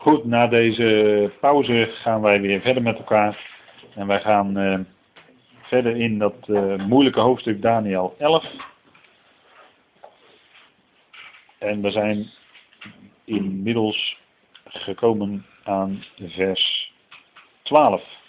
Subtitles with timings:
[0.00, 3.58] Goed, na deze pauze gaan wij weer verder met elkaar.
[3.94, 4.78] En wij gaan uh,
[5.62, 8.44] verder in dat uh, moeilijke hoofdstuk Daniel 11.
[11.58, 12.30] En we zijn
[13.24, 14.16] inmiddels
[14.64, 16.92] gekomen aan vers
[17.62, 18.19] 12.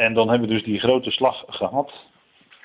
[0.00, 2.04] En dan hebben we dus die grote slag gehad,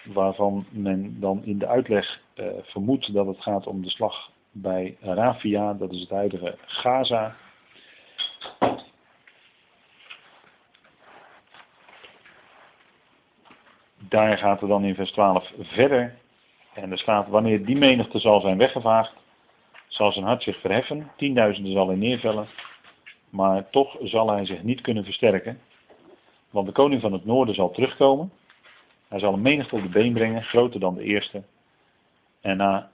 [0.03, 4.97] waarvan men dan in de uitleg uh, vermoedt dat het gaat om de slag bij
[5.01, 7.35] Rafia, dat is het huidige Gaza.
[13.97, 16.15] Daar gaat het dan in vers 12 verder.
[16.73, 19.13] En er staat, wanneer die menigte zal zijn weggevaagd,
[19.87, 22.47] zal zijn hart zich verheffen, tienduizenden zal hij neervellen,
[23.29, 25.59] maar toch zal hij zich niet kunnen versterken.
[26.55, 28.31] Want de koning van het noorden zal terugkomen.
[29.07, 31.43] Hij zal een menigte op de been brengen, groter dan de eerste.
[32.41, 32.91] En na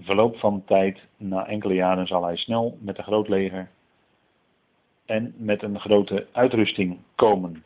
[0.00, 3.70] verloop van tijd, na enkele jaren, zal hij snel met een groot leger
[5.06, 7.64] en met een grote uitrusting komen.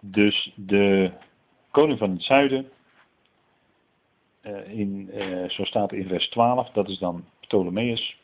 [0.00, 1.12] Dus de
[1.70, 2.70] koning van het zuiden,
[4.40, 8.18] eh, in, eh, zo staat in vers 12, dat is dan Ptolemeus,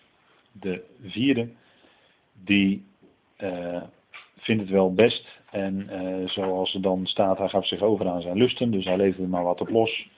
[0.52, 1.48] de vierde,
[2.42, 2.84] die
[3.38, 3.82] uh,
[4.36, 5.28] vindt het wel best.
[5.50, 8.96] En uh, zoals er dan staat, hij gaf zich over aan zijn lusten, dus hij
[8.96, 10.08] leefde er maar wat op los.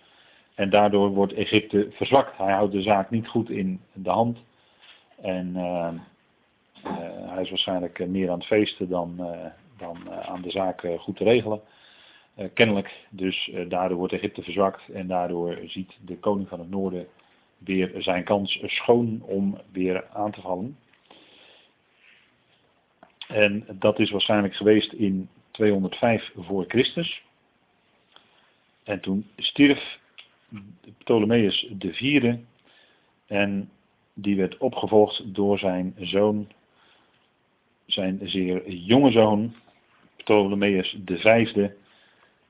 [0.55, 2.37] En daardoor wordt Egypte verzwakt.
[2.37, 4.39] Hij houdt de zaak niet goed in de hand.
[5.23, 5.89] En uh,
[7.31, 9.17] hij is waarschijnlijk meer aan het feesten dan,
[9.79, 11.61] dan aan de zaak goed te regelen.
[12.55, 17.07] kennelijk, dus daardoor wordt Egypte verzwakt en daardoor ziet de koning van het noorden
[17.59, 20.77] weer zijn kans schoon om weer aan te vallen.
[23.37, 27.23] En dat is waarschijnlijk geweest in 205 voor Christus.
[28.85, 29.99] En toen stierf
[30.99, 32.41] Ptolemeus de vierde
[33.27, 33.71] en
[34.15, 36.49] die werd opgevolgd door zijn zoon,
[37.87, 39.55] zijn zeer jonge zoon,
[40.17, 41.77] Ptolemeus de vijfde.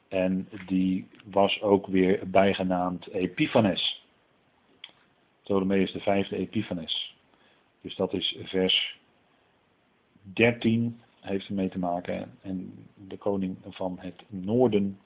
[0.09, 4.05] En die was ook weer bijgenaamd Epiphanes.
[5.43, 7.17] Ptolemeus de vijfde Epiphanes.
[7.81, 8.97] Dus dat is vers
[10.33, 12.39] 13 heeft ermee te maken.
[12.41, 14.99] En de koning van het noorden,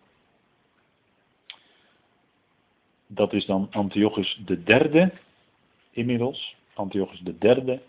[3.06, 5.12] dat is dan Antiochus de derde
[5.91, 6.56] inmiddels.
[6.75, 7.82] Antiochus de derde.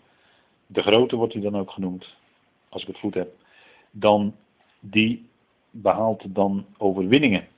[0.66, 2.16] De grote wordt hij dan ook genoemd,
[2.68, 3.34] als ik het goed heb.
[3.90, 4.34] Dan
[4.80, 5.28] die
[5.70, 7.48] behaalt dan overwinningen.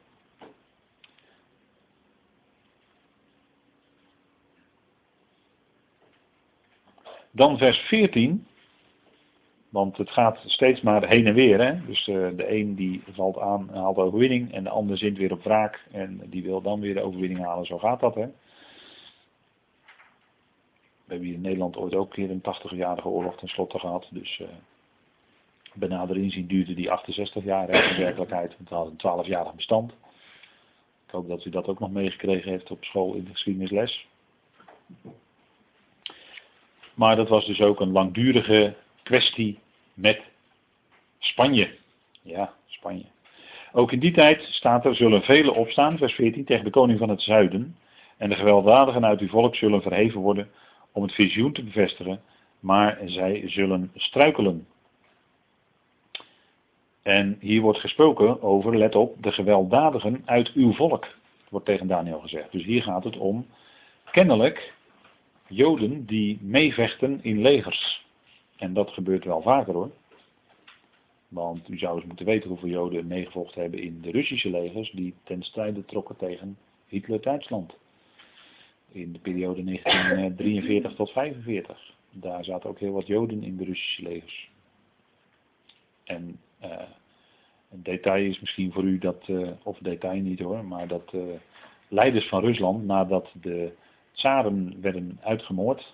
[7.30, 8.46] Dan vers 14.
[9.74, 11.60] Want het gaat steeds maar heen en weer.
[11.60, 11.86] Hè?
[11.86, 14.52] Dus de, eh, de een die valt aan en haalt overwinning.
[14.52, 15.86] En de ander zint weer op wraak.
[15.92, 17.66] En die wil dan weer de overwinning halen.
[17.66, 18.14] Zo gaat dat.
[18.14, 18.26] Hè?
[21.04, 24.08] We hebben hier in Nederland ooit ook een keer een 80-jarige oorlog tenslotte gehad.
[24.10, 24.48] Dus uh,
[25.72, 28.54] bij nader duurde die 68 jaar in werkelijkheid.
[28.56, 29.92] Want we hadden een 12-jarig bestand.
[31.06, 34.06] Ik hoop dat u dat ook nog meegekregen heeft op school in de geschiedenisles.
[36.94, 39.62] Maar dat was dus ook een langdurige kwestie
[39.94, 40.20] met
[41.18, 41.70] Spanje.
[42.22, 43.04] Ja, Spanje.
[43.72, 47.08] Ook in die tijd staat er, zullen velen opstaan, vers 14, tegen de koning van
[47.08, 47.76] het zuiden.
[48.16, 50.50] En de gewelddadigen uit uw volk zullen verheven worden
[50.92, 52.20] om het visioen te bevestigen,
[52.60, 54.66] maar zij zullen struikelen.
[57.02, 61.06] En hier wordt gesproken over, let op, de gewelddadigen uit uw volk,
[61.48, 62.52] wordt tegen Daniel gezegd.
[62.52, 63.46] Dus hier gaat het om,
[64.10, 64.72] kennelijk,
[65.48, 68.03] Joden die meevechten in legers.
[68.64, 69.90] En dat gebeurt wel vaker hoor.
[71.28, 75.14] Want u zou eens moeten weten hoeveel Joden meegevolgd hebben in de Russische legers die
[75.22, 77.74] ten strijde trokken tegen Hitler-Duitsland.
[78.92, 81.94] In de periode 1943 tot 45.
[82.10, 84.50] Daar zaten ook heel wat Joden in de Russische legers.
[86.04, 86.70] En uh,
[87.70, 91.22] een detail is misschien voor u dat, uh, of detail niet hoor, maar dat uh,
[91.88, 93.72] leiders van Rusland nadat de
[94.12, 95.92] tsaren werden uitgemoord,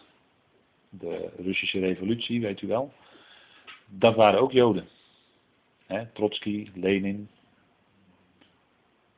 [0.90, 2.92] de Russische revolutie, weet u wel,
[3.86, 4.88] dat waren ook Joden.
[6.12, 7.28] Trotsky, Lenin,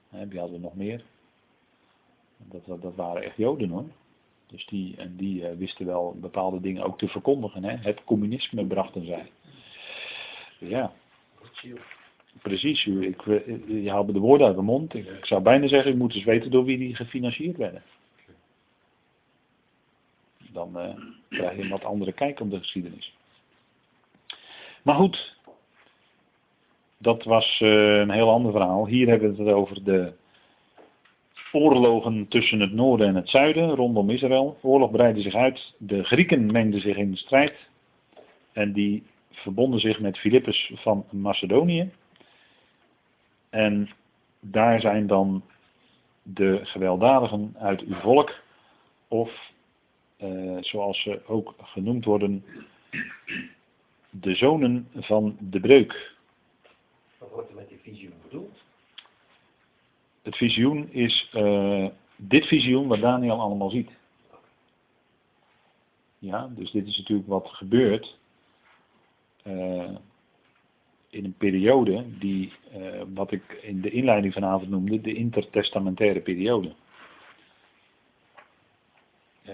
[0.09, 1.05] he, die hadden nog meer.
[2.37, 3.91] Dat, dat, waren echt Joden hoor.
[4.47, 7.65] Dus die, en die uh, wisten wel bepaalde dingen ook te verkondigen.
[7.65, 9.31] Het communisme brachten zij.
[10.59, 10.93] Ja.
[12.43, 13.25] Precies, u, ik,
[13.67, 14.95] je haalde de woorden uit de mond.
[14.95, 17.83] Ik, ik zou bijna zeggen, u moet eens weten door wie die gefinancierd werden
[20.53, 20.95] dan uh,
[21.29, 23.15] krijg je een wat andere kijk op de geschiedenis.
[24.83, 25.37] Maar goed,
[26.99, 28.87] dat was eh, een heel ander verhaal.
[28.87, 30.13] Hier hebben we het over de
[31.53, 34.59] oorlogen tussen het noorden en het zuiden rondom Israël.
[34.61, 35.75] De oorlog breidde zich uit.
[35.79, 37.55] De Grieken mengden zich in de strijd.
[38.53, 41.91] En die verbonden zich met Philippus van Macedonië.
[43.51, 43.91] En
[44.41, 45.43] daar zijn dan
[46.23, 48.35] de gewelddadigen uit uw volk,
[49.09, 49.52] of eh,
[50.61, 52.45] zoals ze ook genoemd worden,
[54.11, 56.15] de zonen van de breuk.
[57.19, 58.63] Wat wordt er met die visioen bedoeld?
[60.23, 63.91] Het visioen is uh, dit visioen wat Daniel allemaal ziet.
[66.19, 68.19] Ja, dus dit is natuurlijk wat gebeurt
[69.47, 69.91] uh,
[71.11, 76.73] in een periode die, uh, wat ik in de inleiding vanavond noemde, de intertestamentaire periode.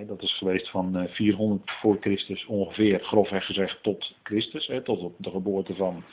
[0.06, 5.30] Dat is geweest van 400 voor Christus ongeveer, grofweg gezegd, tot Christus, tot op de
[5.30, 6.04] geboorte van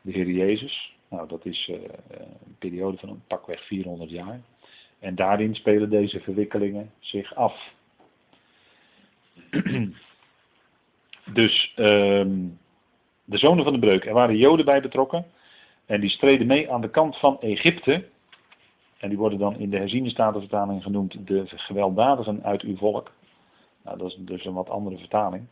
[0.00, 0.94] de Heer Jezus.
[1.08, 1.76] Nou, dat is uh,
[2.08, 4.40] een periode van een pakweg 400 jaar.
[4.98, 7.72] En daarin spelen deze verwikkelingen zich af.
[11.32, 12.26] dus uh,
[13.24, 15.26] de zonen van de breuk, er waren Joden bij betrokken.
[15.86, 18.08] En die streden mee aan de kant van Egypte.
[19.02, 23.12] En die worden dan in de herziene statenvertaling genoemd de gewelddadigen uit uw volk.
[23.84, 25.46] Nou, dat is dus een wat andere vertaling.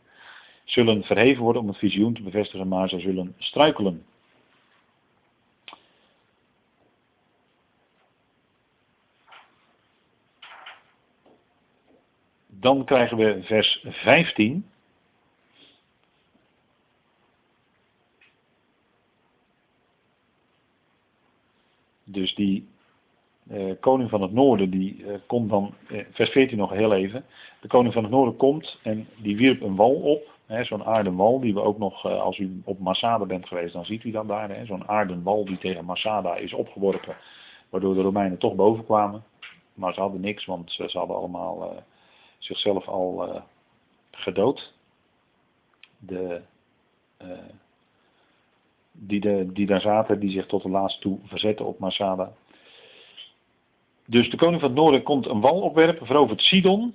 [0.63, 4.05] Zullen verheven worden om het visioen te bevestigen, maar ze zullen struikelen.
[12.47, 14.65] Dan krijgen we vers 15.
[22.03, 22.67] Dus die
[23.79, 27.25] koning van het noorden, die uh, komt dan, uh, vers 14 nog heel even.
[27.61, 30.29] De koning van het noorden komt en die wierp een wal op.
[30.61, 34.11] Zo'n aardenwal, die we ook nog, als u op Masada bent geweest, dan ziet u
[34.11, 34.65] dat daar.
[34.65, 37.15] Zo'n aardenwal die tegen Masada is opgeworpen,
[37.69, 39.23] waardoor de Romeinen toch boven kwamen.
[39.73, 41.83] Maar ze hadden niks, want ze, hadden allemaal
[42.37, 43.41] zichzelf al
[44.11, 44.73] gedood.
[45.99, 46.41] De,
[48.91, 52.31] die, de, die daar zaten, die zich tot de laatste toe verzetten op Masada.
[54.11, 56.93] Dus de koning van het noorden komt een wal opwerpen, verovert Sidon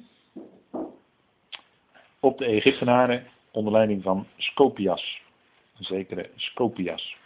[2.21, 5.23] op de Egyptenaren onder leiding van Scopias.
[5.79, 7.17] Een zekere Scopias.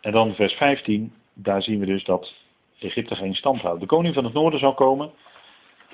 [0.00, 2.34] En dan vers 15, daar zien we dus dat
[2.78, 3.80] Egypte geen stand houdt.
[3.80, 5.10] De koning van het noorden zal komen.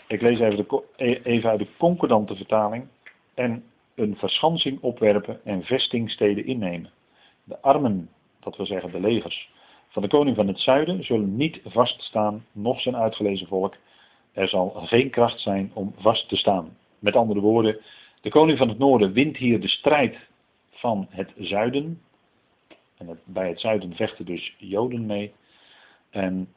[0.06, 2.88] Ik lees even, de, e- even uit de concordante vertaling.
[3.34, 3.64] En
[3.94, 6.90] een verschansing opwerpen en vestingsteden innemen.
[7.44, 8.10] De armen,
[8.40, 9.52] dat wil zeggen de legers,
[9.94, 13.76] van de koning van het zuiden zullen niet vaststaan, nog zijn uitgelezen volk.
[14.32, 16.76] Er zal geen kracht zijn om vast te staan.
[16.98, 17.80] Met andere woorden,
[18.20, 20.16] de koning van het noorden wint hier de strijd
[20.70, 22.02] van het zuiden.
[22.96, 25.32] En bij het zuiden vechten dus Joden mee.
[26.10, 26.48] En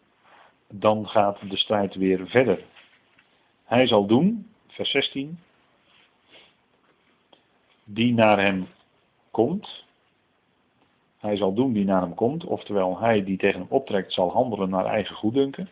[0.69, 2.63] dan gaat de strijd weer verder.
[3.65, 5.39] Hij zal doen, vers 16,
[7.83, 8.67] die naar hem
[9.31, 9.85] komt.
[11.17, 14.69] Hij zal doen die naar hem komt, oftewel hij die tegen hem optrekt zal handelen
[14.69, 15.69] naar eigen goeddunken.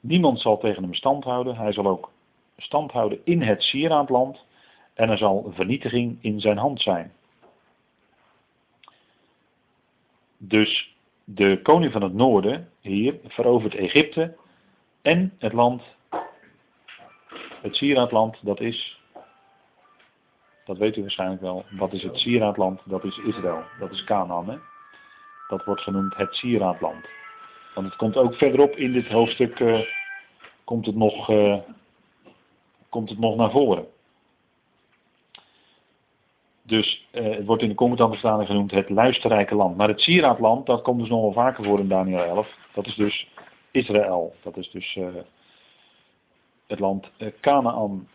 [0.00, 2.10] Niemand zal tegen hem stand houden, hij zal ook
[2.56, 4.44] stand houden in het sieraadland
[4.94, 7.12] en er zal vernietiging in zijn hand zijn.
[10.38, 14.36] Dus de koning van het noorden hier verovert Egypte
[15.02, 15.82] en het land,
[17.62, 18.95] het sieraadland, dat is
[20.66, 21.64] dat weet u waarschijnlijk wel.
[21.70, 22.80] Wat is het sieraadland?
[22.84, 23.62] Dat is Israël.
[23.78, 24.60] Dat is Canaan.
[25.48, 27.06] Dat wordt genoemd het sieraadland.
[27.74, 29.80] Want het komt ook verderop in dit hoofdstuk, uh,
[30.64, 31.58] komt, het nog, uh,
[32.88, 33.86] komt het nog naar voren.
[36.62, 39.76] Dus uh, het wordt in de concordante vertaling genoemd het luisterrijke land.
[39.76, 42.56] Maar het sieraadland, dat komt dus nog wel vaker voor in Daniel 11.
[42.74, 43.28] Dat is dus
[43.70, 44.34] Israël.
[44.42, 44.98] Dat is dus
[46.66, 48.08] het land Canaan.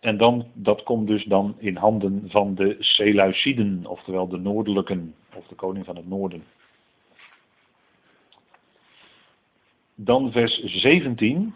[0.00, 5.46] En dan, dat komt dus dan in handen van de Seleuciden, oftewel de noordelijken, of
[5.46, 6.44] de koning van het noorden.
[9.94, 11.54] Dan vers 17,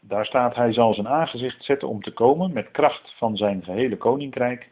[0.00, 3.96] daar staat hij zal zijn aangezicht zetten om te komen met kracht van zijn gehele
[3.96, 4.70] koninkrijk.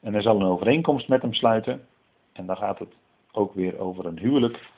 [0.00, 1.86] En hij zal een overeenkomst met hem sluiten.
[2.32, 2.94] En dan gaat het
[3.32, 4.70] ook weer over een huwelijk.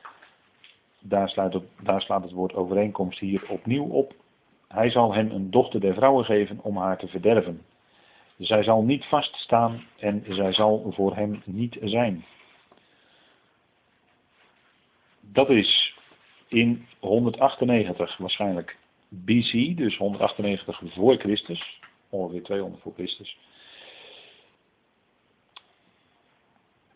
[1.00, 4.14] Daar, sluit daar slaat het woord overeenkomst hier opnieuw op.
[4.74, 7.62] Hij zal hem een dochter der vrouwen geven om haar te verderven.
[8.38, 12.24] Zij zal niet vaststaan en zij zal voor hem niet zijn.
[15.20, 15.98] Dat is
[16.48, 18.76] in 198 waarschijnlijk
[19.08, 23.38] BC, dus 198 voor Christus, ongeveer 200 voor Christus.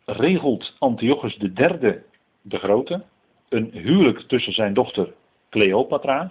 [0.09, 2.05] regelt Antiochus derde
[2.43, 3.05] de Grote
[3.49, 5.15] een huwelijk tussen zijn dochter
[5.51, 6.31] Cleopatra.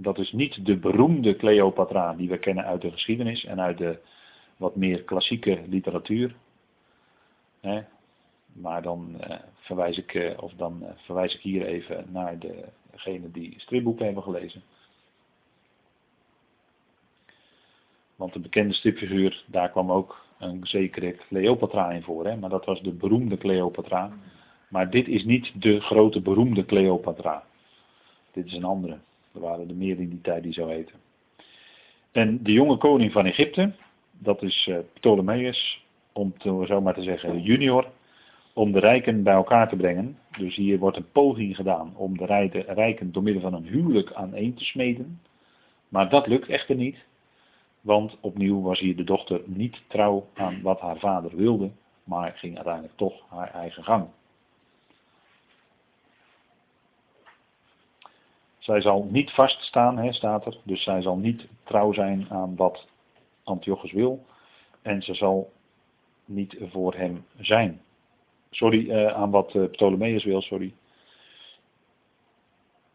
[0.00, 3.98] Dat is niet de beroemde Cleopatra die we kennen uit de geschiedenis en uit de
[4.56, 6.34] wat meer klassieke literatuur.
[8.52, 12.38] Maar dan, uh, verwijs ik, uh, of dan uh, verwijs ik hier even naar
[12.90, 14.62] degene die stripboeken hebben gelezen.
[18.16, 22.26] Want de bekende stripfiguur, daar kwam ook een zekere Cleopatra in voor.
[22.26, 22.36] Hè?
[22.36, 24.12] Maar dat was de beroemde Cleopatra.
[24.68, 27.44] Maar dit is niet de grote beroemde Cleopatra.
[28.32, 28.98] Dit is een andere.
[29.34, 30.94] Er waren er meer in die tijd die zo heten.
[32.12, 33.72] En de jonge koning van Egypte,
[34.12, 37.86] dat is uh, Ptolemeus, om te, zo maar te zeggen junior,
[38.52, 40.18] om de rijken bij elkaar te brengen.
[40.38, 42.24] Dus hier wordt een poging gedaan om de
[42.66, 45.20] rijken door middel van een huwelijk aan één te smeden.
[45.88, 46.96] Maar dat lukt echter niet.
[47.80, 51.70] Want opnieuw was hier de dochter niet trouw aan wat haar vader wilde,
[52.04, 54.06] maar ging uiteindelijk toch haar eigen gang.
[58.68, 60.56] Zij zal niet vaststaan, hè, staat er.
[60.62, 62.86] Dus zij zal niet trouw zijn aan wat
[63.44, 64.24] Antiochus wil.
[64.82, 65.52] En ze zal
[66.24, 67.80] niet voor hem zijn.
[68.50, 70.72] Sorry, uh, aan wat uh, Ptolemeus wil, sorry.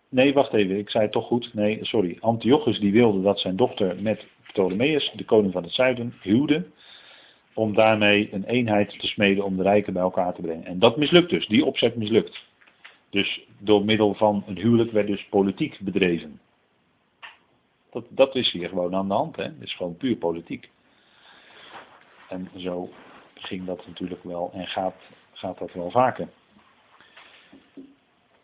[0.10, 1.54] Nee, wacht even, ik zei het toch goed.
[1.54, 2.18] Nee, sorry.
[2.20, 6.66] Antiochus die wilde dat zijn dochter met Ptolemeus, de koning van het zuiden, huwde.
[7.54, 10.66] Om daarmee een eenheid te smeden om de rijken bij elkaar te brengen.
[10.66, 12.52] En dat mislukt dus, die opzet mislukt.
[13.14, 16.40] Dus door middel van een huwelijk werd dus politiek bedreven.
[17.92, 19.50] Dat, dat is hier gewoon aan de hand, hè?
[19.60, 20.70] Is gewoon puur politiek.
[22.30, 22.90] En zo
[23.34, 24.96] ging dat natuurlijk wel en gaat,
[25.32, 26.30] gaat dat wel vaker.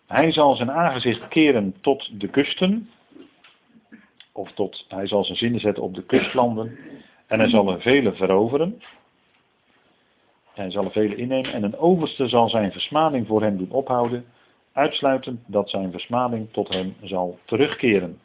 [0.07, 2.89] Hij zal zijn aangezicht keren tot de kusten,
[4.31, 6.77] of tot, hij zal zijn zinnen zetten op de kustlanden,
[7.27, 8.81] en hij zal er vele veroveren.
[10.53, 14.25] Hij zal er vele innemen, en een overste zal zijn versmading voor hem doen ophouden,
[14.79, 18.19] uitsluitend dat zijn versmading tot hem zal terugkeren.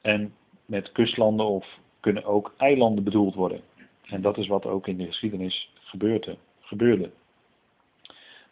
[0.00, 0.34] En
[0.66, 1.66] met kustlanden of
[2.00, 3.60] kunnen ook eilanden bedoeld worden.
[4.04, 6.36] En dat is wat ook in de geschiedenis gebeurde.
[6.60, 7.10] gebeurde.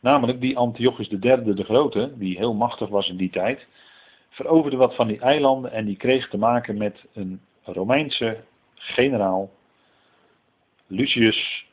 [0.01, 3.67] Namelijk die Antiochus III de Grote, die heel machtig was in die tijd,
[4.29, 9.51] veroverde wat van die eilanden en die kreeg te maken met een Romeinse generaal,
[10.87, 11.67] Lucius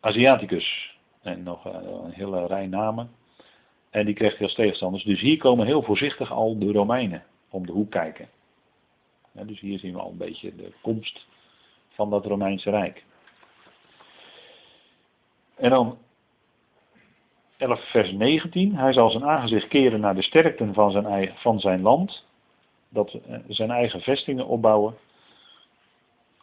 [0.00, 0.91] Asiaticus.
[1.22, 1.72] En nog eh,
[2.04, 3.10] een hele rij namen.
[3.90, 5.04] En die kreeg hij als tegenstanders.
[5.04, 8.28] Dus hier komen heel voorzichtig al de Romeinen om de hoek kijken.
[9.32, 11.26] dus hier zien we al een beetje de komst
[11.88, 13.04] van dat Romeinse Rijk.
[15.54, 15.98] En dan
[17.56, 18.76] 11 vers 19.
[18.76, 22.24] Hij zal zijn aangezicht keren naar de sterkten van zijn, van zijn land.
[22.88, 24.94] Dat, eh, zijn eigen vestingen opbouwen.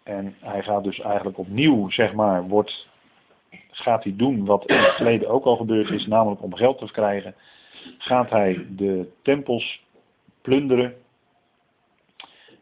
[0.03, 2.87] En hij gaat dus eigenlijk opnieuw, zeg maar, wordt
[3.71, 6.91] gaat hij doen wat in het verleden ook al gebeurd is, namelijk om geld te
[6.91, 7.35] krijgen,
[7.97, 9.81] gaat hij de tempels
[10.41, 10.95] plunderen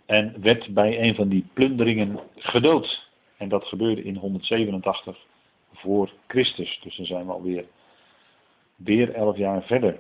[0.05, 3.09] en werd bij een van die plunderingen gedood.
[3.37, 5.25] En dat gebeurde in 187
[5.73, 6.79] voor Christus.
[6.83, 7.65] Dus dan zijn we alweer
[8.75, 9.99] weer elf jaar verder.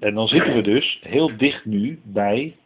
[0.00, 2.56] En dan zitten we dus heel dicht nu bij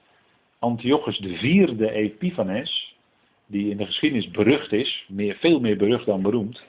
[0.58, 2.89] Antiochus de vierde Epiphanes,
[3.50, 6.64] die in de geschiedenis berucht is, meer, veel meer berucht dan beroemd,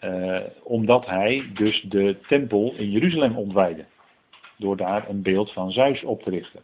[0.00, 3.84] uh, omdat hij dus de tempel in Jeruzalem ontwijde.
[4.56, 6.62] Door daar een beeld van Zeus op te richten.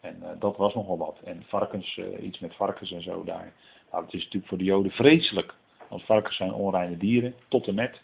[0.00, 1.20] En uh, dat was nogal wat.
[1.24, 3.52] En varkens, uh, iets met varkens en zo daar.
[3.90, 5.54] Nou, het is natuurlijk voor de Joden vreselijk.
[5.88, 8.00] Want varkens zijn onreine dieren, tot en met,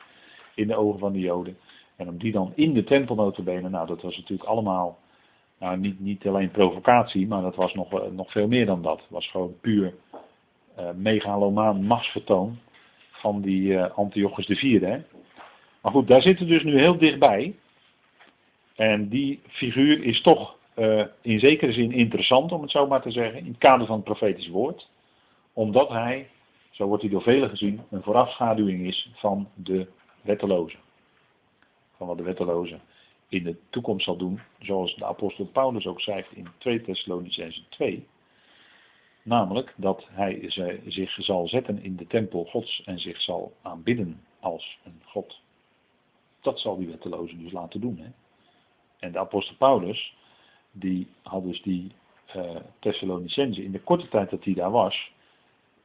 [0.55, 1.59] in de ogen van de Joden.
[1.97, 4.99] En om die dan in de tempel notabene, nou dat was natuurlijk allemaal
[5.59, 9.01] nou, niet, niet alleen provocatie, maar dat was nog, eh, nog veel meer dan dat.
[9.01, 9.95] Het was gewoon puur
[10.79, 12.59] uh, megalomaan machtsvertoon
[13.11, 14.81] van die uh, Antiochus IV.
[14.81, 15.03] Hè?
[15.83, 17.55] Maar goed, daar zitten dus nu heel dichtbij.
[18.75, 20.55] En die figuur is toch
[21.23, 24.05] in zekere zin interessant, om het zo maar te zeggen, in het kader van het
[24.05, 24.91] profetisch woord.
[25.53, 26.29] Omdat hij,
[26.71, 29.87] zo wordt hij door velen gezien, een voorafschaduwing is van de
[30.23, 30.77] wetteloze.
[31.97, 32.79] Van wat de wetteloze
[33.29, 38.07] in de toekomst zal doen, zoals de apostel Paulus ook schrijft in 2 Thessalonicenzen 2.
[39.23, 40.45] Namelijk dat hij
[40.87, 45.41] zich zal zetten in de tempel Gods en zich zal aanbidden als een God.
[46.41, 47.99] Dat zal die wetteloze dus laten doen.
[47.99, 48.09] Hè?
[48.99, 50.17] En de apostel Paulus,
[50.73, 51.93] die had dus die
[52.37, 55.13] uh, Thessalonicenzen in de korte tijd dat hij daar was,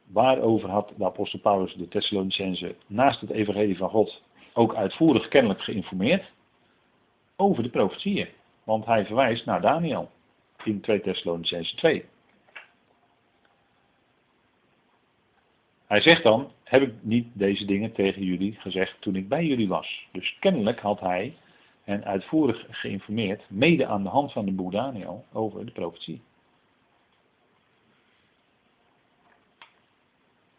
[0.07, 4.21] waarover had de apostel Paulus de Thessalonicenzen naast het evangelie van God
[4.53, 6.31] ook uitvoerig kennelijk geïnformeerd
[7.41, 8.27] over de profetieën.
[8.63, 10.09] Want hij verwijst naar Daniel
[10.63, 12.05] in 2 Thessalonicense 2.
[15.87, 19.67] Hij zegt dan, heb ik niet deze dingen tegen jullie gezegd toen ik bij jullie
[19.67, 20.07] was.
[20.11, 21.35] Dus kennelijk had hij
[21.83, 26.21] hen uitvoerig geïnformeerd, mede aan de hand van de boer Daniel, over de profetie.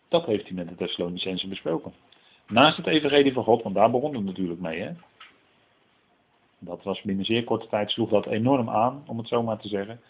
[0.09, 1.93] Dat heeft hij met de Thessalonicense besproken.
[2.47, 4.81] Naast het evangelie van God, want daar begon het natuurlijk mee.
[4.81, 4.93] Hè?
[6.65, 9.69] Dat was binnen zeer korte tijd, sloeg dat enorm aan, om het zo maar te
[9.69, 10.01] zeggen.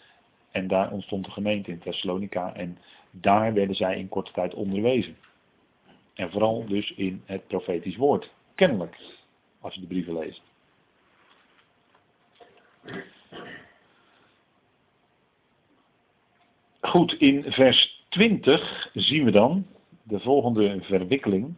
[0.50, 2.78] En daar ontstond de gemeente in Thessalonica en
[3.10, 5.16] daar werden zij in korte tijd onderwezen.
[6.14, 8.30] En vooral dus in het profetisch woord.
[8.54, 8.98] Kennelijk,
[9.60, 10.42] als je de brieven leest.
[16.80, 19.66] Goed, in vers 20 zien we dan
[20.02, 21.54] de volgende verwikkeling.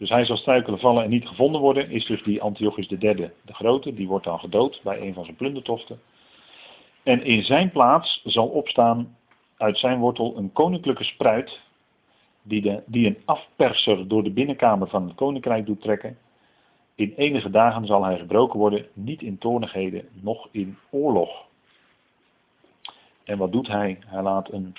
[0.00, 3.54] Dus hij zal struikelen, vallen en niet gevonden worden, is dus die Antiochus derde, de
[3.54, 6.00] grote, die wordt dan gedood bij een van zijn plundertochten.
[7.02, 9.16] En in zijn plaats zal opstaan
[9.56, 11.60] uit zijn wortel een koninklijke spruit,
[12.42, 16.18] die, de, die een afperser door de binnenkamer van het koninkrijk doet trekken.
[16.94, 21.30] In enige dagen zal hij gebroken worden, niet in toornigheden, noch in oorlog.
[23.24, 23.98] En wat doet hij?
[24.06, 24.74] Hij laat een,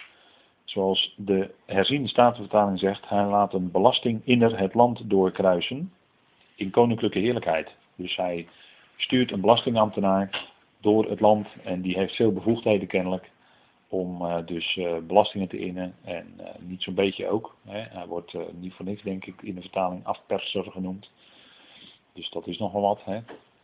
[0.72, 5.94] zoals de herziende statenvertaling zegt, hij laat een belasting inner het land doorkruisen
[6.56, 7.76] in koninklijke heerlijkheid.
[7.96, 8.48] Dus hij
[8.96, 10.50] stuurt een belastingambtenaar
[10.82, 13.32] door het land en die heeft veel bevoegdheden kennelijk
[13.88, 17.56] om uh, dus uh, belastingen te innen en uh, niet zo'n beetje ook.
[17.68, 17.80] Hè.
[17.80, 21.10] Hij wordt niet voor niks denk ik in de vertaling afperser genoemd.
[22.14, 23.04] Dus dat is nogal wat.
[23.04, 23.20] Hè.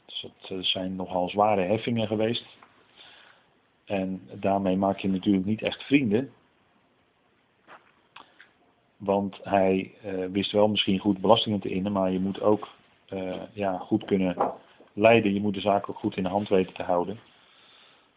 [0.05, 2.45] Dus dat zijn nogal zware heffingen geweest.
[3.85, 6.31] En daarmee maak je natuurlijk niet echt vrienden.
[8.98, 9.92] Want hij
[10.32, 12.68] wist wel misschien goed belastingen te innen, maar je moet ook
[13.54, 14.36] ja, goed kunnen
[14.94, 15.34] leiden.
[15.34, 17.20] Je moet de zaak ook goed in de hand weten te houden.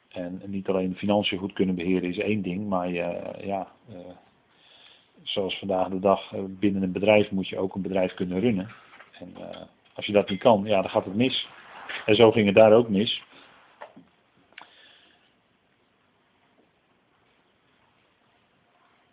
[0.09, 3.69] En niet alleen financiën goed kunnen beheren is één ding, maar je, ja,
[5.23, 8.71] zoals vandaag de dag binnen een bedrijf moet je ook een bedrijf kunnen runnen.
[9.19, 9.35] En
[9.95, 11.49] als je dat niet kan, ja, dan gaat het mis.
[12.07, 13.23] En zo ging het daar ook mis.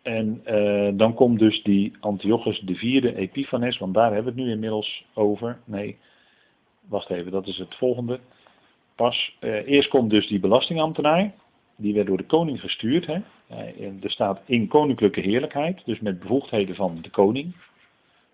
[0.08, 0.42] En
[0.98, 5.60] dan komt dus die Antiochus vierde Epiphanes, want daar hebben we het nu inmiddels over.
[5.66, 5.98] Nee,
[6.88, 8.20] wacht even, dat is het volgende
[8.98, 9.36] pas.
[9.40, 11.34] Uh, eerst komt dus die belastingambtenaar.
[11.76, 13.06] Die werd door de koning gestuurd.
[13.06, 13.18] Hè.
[13.52, 15.82] Uh, er staat in koninklijke heerlijkheid.
[15.86, 17.56] Dus met bevoegdheden van de koning.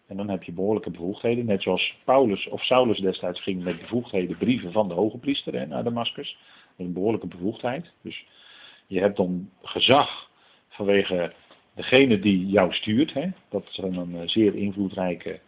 [0.07, 1.45] En dan heb je behoorlijke bevoegdheden.
[1.45, 5.65] Net zoals Paulus of Saulus destijds ging met bevoegdheden brieven van de hoge priester hè,
[5.65, 6.37] naar Damascus.
[6.75, 7.91] Met een behoorlijke bevoegdheid.
[8.01, 8.25] Dus
[8.87, 10.29] je hebt dan gezag
[10.69, 11.33] vanwege
[11.73, 13.13] degene die jou stuurt.
[13.13, 13.29] Hè.
[13.49, 15.39] Dat zijn dan eh, zeer invloedrijke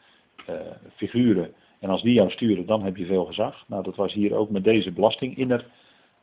[0.50, 0.56] uh,
[0.96, 3.64] figuren en als die jou sturen, dan heb je veel gezag.
[3.68, 5.52] Nou, dat was hier ook met deze belasting in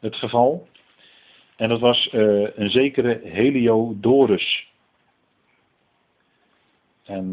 [0.00, 0.68] het geval.
[1.56, 4.70] En dat was uh, een zekere Heliodorus.
[7.04, 7.32] En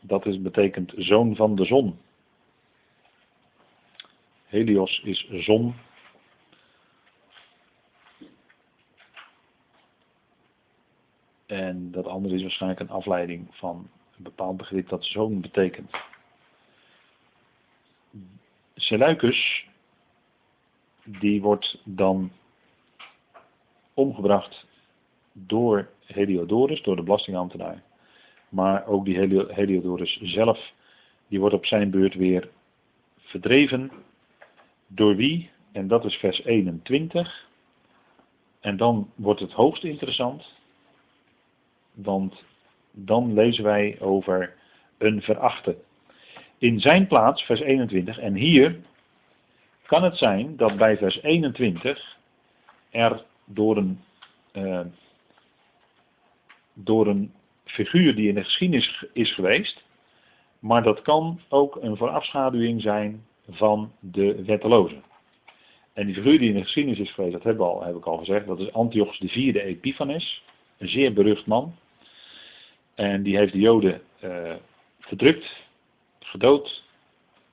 [0.00, 1.98] dat is, betekent zoon van de zon.
[4.46, 5.74] Helios is zon.
[11.46, 15.90] En dat andere is waarschijnlijk een afleiding van een bepaald begrip dat zoon betekent.
[18.74, 19.68] Seleucus,
[21.04, 22.30] die wordt dan
[23.94, 24.66] omgebracht
[25.32, 27.82] door Heliodorus, door de belastingambtenaar.
[28.48, 29.18] Maar ook die
[29.52, 30.72] Heliodorus zelf,
[31.28, 32.50] die wordt op zijn beurt weer
[33.16, 33.90] verdreven.
[34.86, 35.50] Door wie?
[35.72, 37.48] En dat is vers 21.
[38.60, 40.54] En dan wordt het hoogst interessant.
[41.94, 42.44] Want
[42.90, 44.54] dan lezen wij over
[44.98, 45.76] een verachte
[46.58, 48.18] in zijn plaats, vers 21.
[48.18, 48.76] En hier
[49.86, 52.16] kan het zijn dat bij vers 21
[52.90, 54.00] er door een,
[54.52, 54.80] uh,
[56.72, 57.32] door een
[57.64, 59.84] figuur die in de geschiedenis is geweest,
[60.58, 65.00] maar dat kan ook een voorafschaduwing zijn van de wetteloze.
[65.92, 68.16] En die figuur die in de geschiedenis is geweest, dat heb, al, heb ik al
[68.16, 70.44] gezegd, dat is Antiochus IV Epiphanes,
[70.78, 71.74] een zeer berucht man.
[72.94, 74.54] En die heeft de Joden uh,
[75.00, 75.62] verdrukt
[76.18, 76.84] gedood,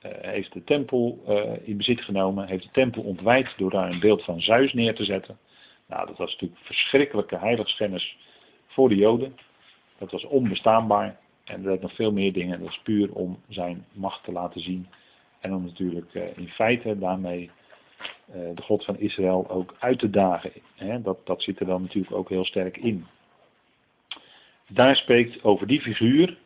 [0.02, 4.00] uh, heeft de tempel uh, in bezit genomen, heeft de tempel ontwijd door daar een
[4.00, 5.38] beeld van Zeus neer te zetten.
[5.86, 8.16] Nou, dat was natuurlijk verschrikkelijke heiligschennis
[8.66, 9.36] voor de Joden.
[9.98, 12.60] Dat was onbestaanbaar en er werd nog veel meer dingen.
[12.60, 14.86] Dat is puur om zijn macht te laten zien
[15.40, 17.50] en om natuurlijk in feite daarmee
[18.26, 20.52] de God van Israël ook uit te dagen.
[21.02, 23.06] Dat, dat zit er dan natuurlijk ook heel sterk in.
[24.74, 26.36] Daar spreekt over die figuur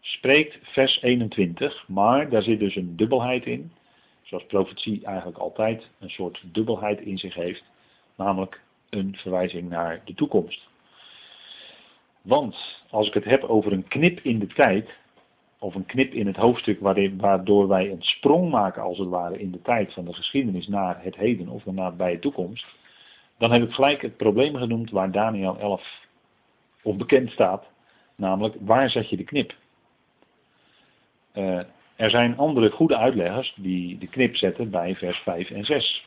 [0.00, 3.72] spreekt vers 21, maar daar zit dus een dubbelheid in,
[4.22, 7.64] zoals profetie eigenlijk altijd een soort dubbelheid in zich heeft,
[8.16, 8.60] namelijk
[8.90, 10.68] een verwijzing naar de toekomst.
[12.22, 14.90] Want als ik het heb over een knip in de tijd,
[15.58, 16.80] of een knip in het hoofdstuk
[17.16, 21.02] waardoor wij een sprong maken als het ware in de tijd van de geschiedenis naar
[21.02, 22.66] het heden of naar bij de toekomst,
[23.38, 26.08] dan heb ik gelijk het probleem genoemd waar Daniel 11
[26.82, 27.70] onbekend staat,
[28.16, 29.54] namelijk waar zet je de knip?
[31.34, 31.60] Uh,
[31.96, 36.04] er zijn andere goede uitleggers die de knip zetten bij vers 5 en 6.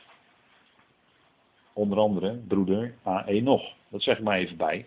[1.72, 3.40] Onder andere broeder A.E.
[3.40, 3.72] nog.
[3.88, 4.86] Dat zeg ik maar even bij.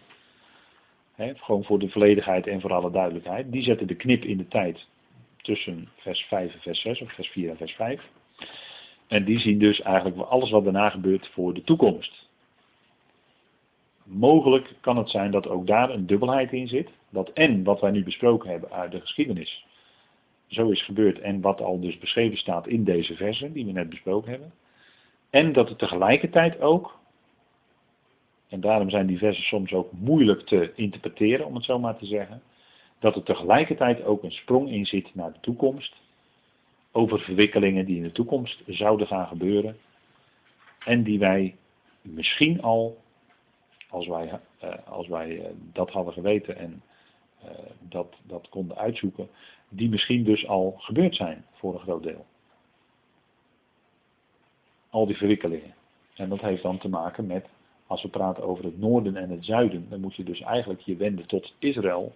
[1.17, 3.52] gewoon voor de volledigheid en voor alle duidelijkheid.
[3.52, 4.88] Die zetten de knip in de tijd
[5.41, 8.02] tussen vers 5 en vers 6, of vers 4 en vers 5.
[9.08, 12.27] En die zien dus eigenlijk alles wat daarna gebeurt voor de toekomst.
[14.08, 16.89] Mogelijk kan het zijn dat ook daar een dubbelheid in zit.
[17.10, 19.65] Dat en wat wij nu besproken hebben uit de geschiedenis
[20.48, 23.89] zo is gebeurd en wat al dus beschreven staat in deze versen die we net
[23.89, 24.54] besproken hebben.
[25.30, 27.00] En dat het tegelijkertijd ook,
[28.48, 32.06] en daarom zijn die versen soms ook moeilijk te interpreteren, om het zo maar te
[32.06, 32.41] zeggen,
[33.00, 35.96] dat er tegelijkertijd ook een sprong in zit naar de toekomst,
[36.91, 39.78] over verwikkelingen die in de toekomst zouden gaan gebeuren,
[40.86, 41.56] en die wij
[42.02, 42.98] misschien al,
[43.89, 46.82] als wij, eh, als wij eh, dat hadden geweten en
[47.41, 49.30] eh, dat, dat konden uitzoeken,
[49.69, 52.26] die misschien dus al gebeurd zijn voor een groot deel.
[54.89, 55.73] Al die verwikkelingen.
[56.15, 57.45] En dat heeft dan te maken met,
[57.88, 60.95] als we praten over het noorden en het zuiden, dan moet je dus eigenlijk je
[60.95, 62.15] wenden tot Israël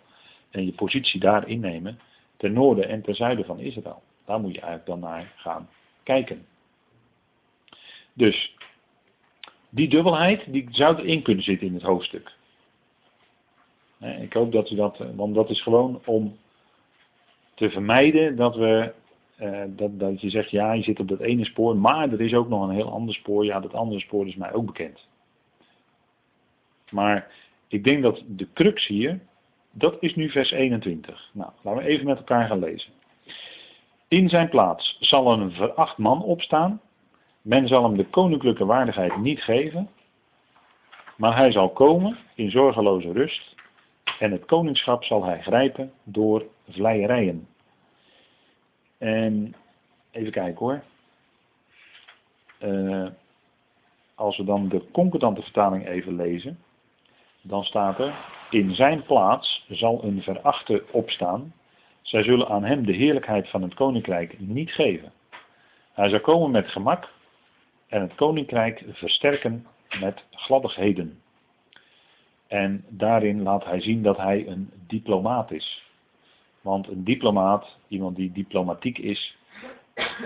[0.49, 1.99] en je positie daar innemen,
[2.37, 4.01] ten noorden en ten zuiden van Israël.
[4.25, 5.69] Daar moet je eigenlijk dan naar gaan
[6.03, 6.45] kijken.
[8.13, 8.55] Dus,
[9.71, 12.31] die dubbelheid, die zou erin kunnen zitten in het hoofdstuk.
[13.99, 16.37] Ik hoop dat u dat, want dat is gewoon om
[17.53, 18.93] te vermijden dat we
[19.41, 22.33] uh, dat, dat je zegt, ja, je zit op dat ene spoor, maar er is
[22.33, 23.45] ook nog een heel ander spoor.
[23.45, 25.07] Ja, dat andere spoor is mij ook bekend.
[26.89, 27.31] Maar
[27.67, 29.19] ik denk dat de crux hier,
[29.71, 31.29] dat is nu vers 21.
[31.33, 32.91] Nou, laten we even met elkaar gaan lezen.
[34.07, 36.81] In zijn plaats zal een veracht man opstaan.
[37.41, 39.89] Men zal hem de koninklijke waardigheid niet geven.
[41.15, 43.55] Maar hij zal komen in zorgeloze rust.
[44.19, 47.47] En het koningschap zal hij grijpen door vleierijen.
[48.97, 49.55] En
[50.11, 50.83] even kijken hoor.
[52.59, 53.07] Uh,
[54.15, 56.59] als we dan de concordante vertaling even lezen,
[57.41, 58.15] dan staat er,
[58.49, 61.53] in zijn plaats zal een verachte opstaan.
[62.01, 65.11] Zij zullen aan hem de heerlijkheid van het koninkrijk niet geven.
[65.93, 67.09] Hij zal komen met gemak
[67.91, 69.65] en het koninkrijk versterken
[69.99, 71.21] met gladdigheden.
[72.47, 75.83] En daarin laat hij zien dat hij een diplomaat is.
[76.61, 79.37] Want een diplomaat, iemand die diplomatiek is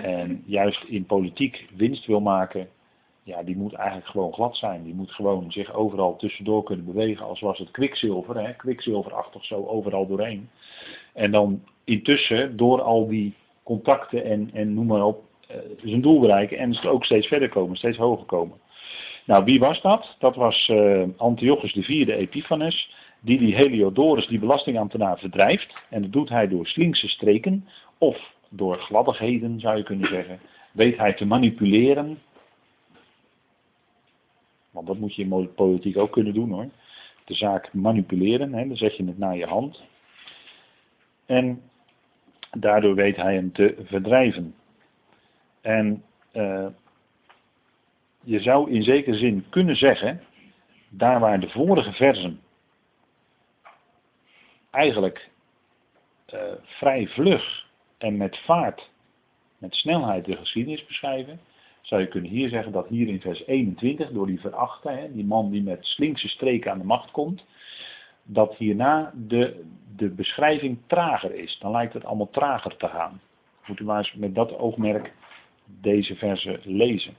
[0.02, 2.68] en juist in politiek winst wil maken,
[3.22, 4.84] ja, die moet eigenlijk gewoon glad zijn.
[4.84, 9.66] Die moet gewoon zich overal tussendoor kunnen bewegen, als was het kwikzilver, hè, kwikzilverachtig zo
[9.66, 10.50] overal doorheen.
[11.12, 15.25] En dan intussen door al die contacten en, en noem maar op,
[15.82, 18.58] zijn doel bereiken en ook steeds verder komen, steeds hoger komen.
[19.24, 20.16] Nou, wie was dat?
[20.18, 25.74] Dat was uh, Antiochus IV Epiphanes die die Heliodorus, die belastingambtenaar, verdrijft.
[25.90, 30.40] En dat doet hij door slinkse streken of door gladdigheden, zou je kunnen zeggen.
[30.72, 32.18] Weet hij te manipuleren.
[34.70, 36.68] Want dat moet je in politiek ook kunnen doen hoor.
[37.24, 39.82] De zaak manipuleren, hè, dan zet je het naar je hand.
[41.26, 41.62] En
[42.50, 44.54] daardoor weet hij hem te verdrijven.
[45.66, 46.02] En
[46.32, 46.66] uh,
[48.22, 50.22] je zou in zekere zin kunnen zeggen,
[50.88, 52.40] daar waar de vorige versen
[54.70, 55.30] eigenlijk
[56.34, 57.66] uh, vrij vlug
[57.98, 58.90] en met vaart,
[59.58, 61.40] met snelheid de geschiedenis beschrijven,
[61.80, 65.24] zou je kunnen hier zeggen dat hier in vers 21, door die verachte, hè, die
[65.24, 67.44] man die met slinkse streken aan de macht komt,
[68.22, 69.64] dat hierna de,
[69.96, 71.58] de beschrijving trager is.
[71.58, 73.20] Dan lijkt het allemaal trager te gaan.
[73.66, 75.12] Moet u maar eens met dat oogmerk
[75.66, 77.16] deze verse lezen.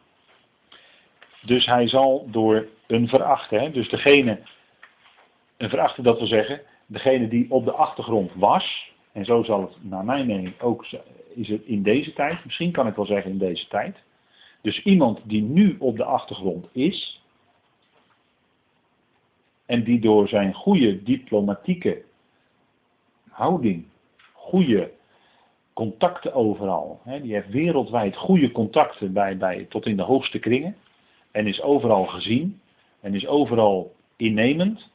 [1.41, 4.39] Dus hij zal door een verachte, dus degene,
[5.57, 9.83] een verachte dat wil zeggen, degene die op de achtergrond was, en zo zal het
[9.83, 10.86] naar mijn mening ook,
[11.33, 13.97] is het in deze tijd, misschien kan ik wel zeggen in deze tijd.
[14.62, 17.21] Dus iemand die nu op de achtergrond is,
[19.65, 22.03] en die door zijn goede diplomatieke
[23.29, 23.86] houding,
[24.33, 24.91] goede
[25.77, 30.75] contacten overal, hè, die heeft wereldwijd goede contacten bij, bij, tot in de hoogste kringen,
[31.31, 32.61] en is overal gezien,
[32.99, 34.89] en is overal innemend,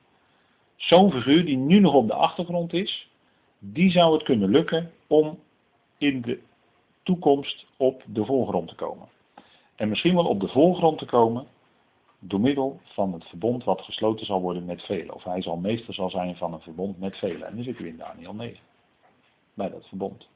[0.83, 3.09] Zo'n figuur die nu nog op de achtergrond is,
[3.59, 5.39] die zou het kunnen lukken om
[5.99, 6.41] in de
[7.03, 9.09] toekomst op de voorgrond te komen.
[9.77, 11.47] En misschien wel op de voorgrond te komen
[12.19, 15.15] door middel van het verbond wat gesloten zal worden met velen.
[15.15, 17.47] Of hij zal meester zal zijn van een verbond met velen.
[17.47, 18.59] En dan zit u in Daniel 9.
[19.55, 20.29] Bij dat verbond.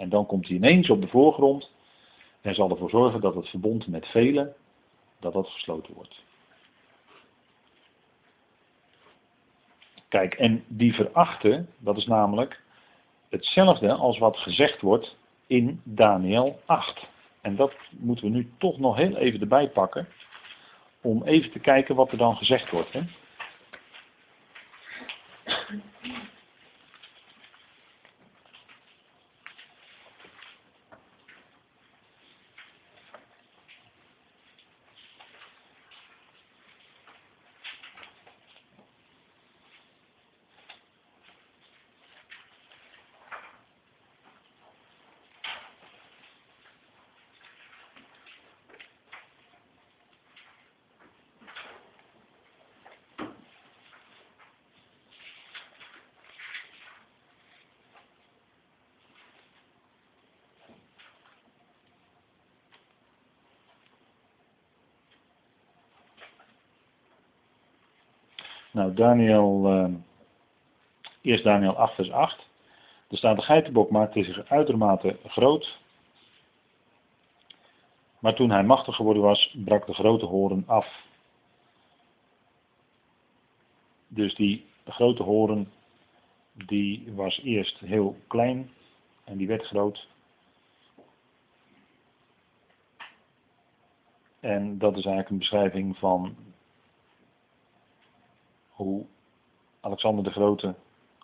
[0.00, 1.70] En dan komt hij ineens op de voorgrond
[2.40, 4.54] en zal ervoor zorgen dat het verbond met velen,
[5.18, 6.22] dat dat gesloten wordt.
[10.08, 12.62] Kijk, en die verachten, dat is namelijk
[13.28, 17.06] hetzelfde als wat gezegd wordt in Daniel 8.
[17.40, 20.08] En dat moeten we nu toch nog heel even erbij pakken,
[21.00, 22.92] om even te kijken wat er dan gezegd wordt.
[22.92, 23.02] Hè?
[68.70, 69.94] Nou, Daniel, uh,
[71.20, 72.48] eerst Daniel 8 vers 8.
[73.08, 75.78] Er staat, de geitenbok maakte zich uitermate groot.
[78.18, 81.04] Maar toen hij machtig geworden was, brak de grote horen af.
[84.08, 85.72] Dus die grote horen,
[86.52, 88.70] die was eerst heel klein
[89.24, 90.08] en die werd groot.
[94.40, 96.36] En dat is eigenlijk een beschrijving van
[98.82, 99.04] hoe
[99.80, 100.74] Alexander de Grote,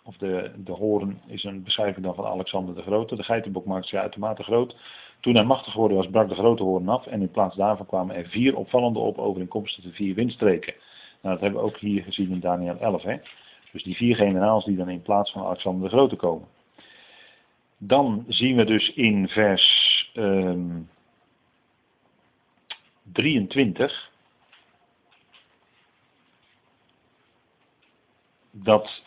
[0.03, 3.15] of de, de horen is een beschrijving dan van Alexander de Grote.
[3.15, 4.75] De geitenbok maakte zich uitermate groot.
[5.19, 8.15] Toen hij machtig geworden was, brak de grote hoorn af en in plaats daarvan kwamen
[8.15, 10.73] er vier opvallende op overeenkomstig de vier windstreken.
[11.21, 13.03] Nou, dat hebben we ook hier gezien in Daniel 11.
[13.03, 13.17] Hè?
[13.71, 16.47] Dus die vier generaals die dan in plaats van Alexander de Grote komen.
[17.77, 20.89] Dan zien we dus in vers um,
[23.13, 24.11] 23
[28.63, 29.01] dat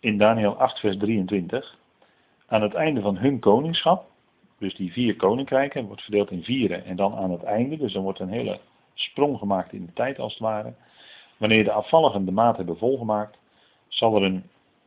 [0.00, 1.78] in Daniel 8, vers 23,
[2.46, 4.10] aan het einde van hun koningschap,
[4.58, 8.02] dus die vier koninkrijken, wordt verdeeld in vieren en dan aan het einde, dus dan
[8.02, 8.60] wordt een hele
[8.94, 10.74] sprong gemaakt in de tijd als het ware.
[11.36, 13.38] Wanneer de afvalligen de maat hebben volgemaakt,
[13.88, 14.44] zal er een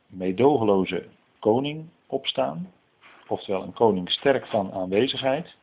[0.08, 1.06] meedogenloze
[1.40, 2.72] koning opstaan,
[3.28, 5.56] oftewel een koning sterk van aanwezigheid.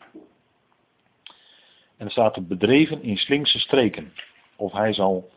[1.97, 4.12] En er staat er bedreven in slinkse streken,
[4.57, 5.31] of hij zal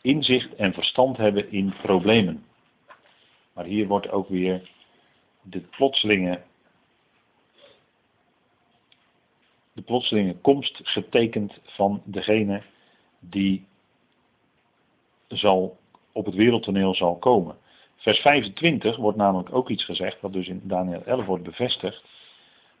[0.00, 2.44] inzicht en verstand hebben in problemen.
[3.52, 4.70] Maar hier wordt ook weer
[5.42, 6.42] de plotselinge,
[9.72, 12.62] de komst getekend van degene
[13.18, 13.66] die
[15.28, 15.78] zal
[16.12, 17.56] op het wereldtoneel zal komen.
[17.96, 22.04] Vers 25 wordt namelijk ook iets gezegd, wat dus in Daniel 11 wordt bevestigd.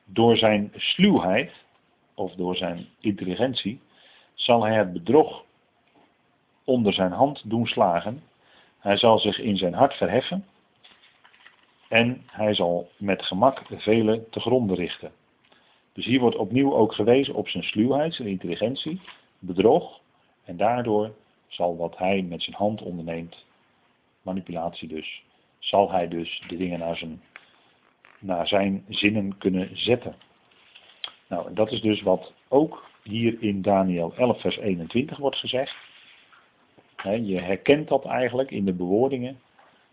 [0.04, 1.52] Door zijn sluwheid,
[2.14, 3.80] of door zijn intelligentie,
[4.34, 5.44] zal hij het bedrog
[6.66, 8.22] onder zijn hand doen slagen.
[8.78, 10.44] Hij zal zich in zijn hart verheffen.
[11.88, 15.12] En hij zal met gemak vele te gronden richten.
[15.92, 19.00] Dus hier wordt opnieuw ook gewezen op zijn sluwheid, zijn intelligentie,
[19.38, 20.00] bedrog.
[20.44, 21.12] En daardoor
[21.46, 23.44] zal wat hij met zijn hand onderneemt,
[24.22, 25.22] manipulatie dus,
[25.58, 27.22] zal hij dus de dingen naar zijn,
[28.18, 30.14] naar zijn zinnen kunnen zetten.
[31.28, 35.76] Nou, en dat is dus wat ook hier in Daniel 11, vers 21 wordt gezegd
[37.10, 39.40] je herkent dat eigenlijk in de bewoordingen.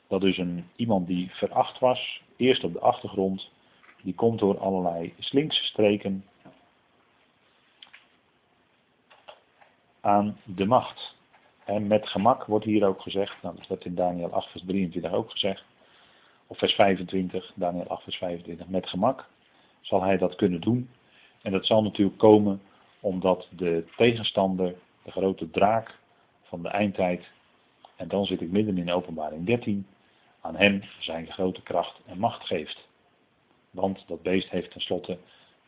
[0.08, 3.52] Dat dus een, iemand die veracht was, eerst op de achtergrond,
[4.04, 6.26] die komt door allerlei slinkse streken
[10.02, 11.16] aan de macht.
[11.66, 15.12] En met gemak wordt hier ook gezegd, nou, dat wordt in Daniel 8 vers 23
[15.12, 15.64] ook gezegd,
[16.48, 19.30] of vers 25, Daniel 8 vers 25, met gemak
[19.82, 20.90] zal hij dat kunnen doen.
[21.42, 22.62] En dat zal natuurlijk komen
[23.00, 26.00] omdat de tegenstander, de grote draak,
[26.54, 27.26] van de eindtijd.
[27.96, 29.88] En dan zit ik midden in openbaring 13.
[30.42, 32.88] Aan hem zijn grote kracht en macht geeft.
[33.72, 35.18] Want dat beest heeft tenslotte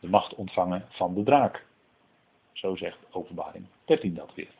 [0.00, 1.64] de macht ontvangen van de draak.
[2.52, 4.50] Zo zegt openbaring 13 dat weer.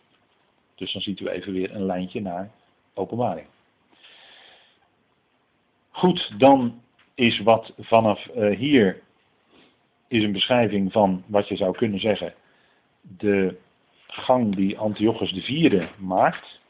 [0.74, 2.50] Dus dan ziet u even weer een lijntje naar
[2.94, 3.46] openbaring.
[5.90, 6.82] Goed, dan
[7.14, 9.02] is wat vanaf uh, hier
[10.08, 12.34] is een beschrijving van wat je zou kunnen zeggen
[13.00, 13.58] de
[14.06, 16.60] gang die Antiochus IV maakt,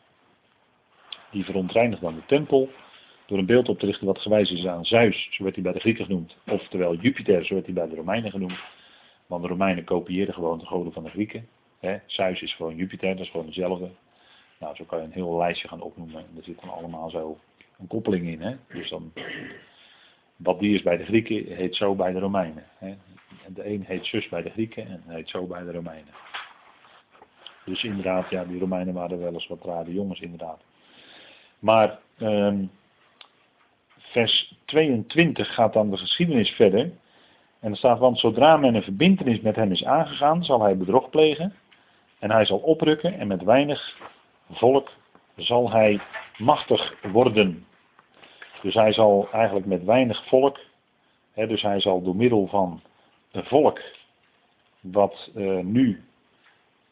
[1.30, 2.70] die verontreinigt dan de tempel,
[3.26, 5.72] door een beeld op te richten wat gewijs is aan Zeus, zo werd hij bij
[5.72, 8.58] de Grieken genoemd, oftewel Jupiter, zo werd hij bij de Romeinen genoemd,
[9.26, 11.48] want de Romeinen kopieerden gewoon de goden van de Grieken,
[12.06, 13.90] Zeus is gewoon Jupiter, dat is gewoon dezelfde.
[14.58, 16.16] Nou, zo kan je een heel lijstje gaan opnoemen.
[16.16, 17.38] En er zit dan allemaal zo
[17.78, 18.40] een koppeling in.
[18.40, 18.56] Hè?
[18.68, 19.12] Dus dan,
[20.36, 22.64] wat die is bij de Grieken, heet zo bij de Romeinen.
[22.78, 22.96] Hè?
[23.48, 26.14] De een heet zus bij de Grieken en heet zo bij de Romeinen.
[27.66, 30.60] Dus inderdaad, ja, die Romeinen waren wel eens wat rare jongens, inderdaad.
[31.58, 32.64] Maar ehm,
[33.98, 36.90] vers 22 gaat dan de geschiedenis verder.
[37.60, 41.10] En er staat, want zodra men een verbintenis met hem is aangegaan, zal hij bedrog
[41.10, 41.54] plegen.
[42.18, 43.98] En hij zal oprukken en met weinig
[44.50, 44.90] volk
[45.36, 46.00] zal hij
[46.36, 47.66] machtig worden.
[48.62, 50.60] Dus hij zal eigenlijk met weinig volk,
[51.32, 52.82] hè, dus hij zal door middel van
[53.32, 53.80] een volk
[54.80, 56.04] wat uh, nu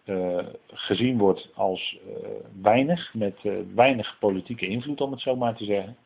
[0.04, 2.26] uh, gezien wordt als uh,
[2.62, 3.40] weinig, met
[3.74, 5.96] weinig politieke invloed om het zo maar te zeggen.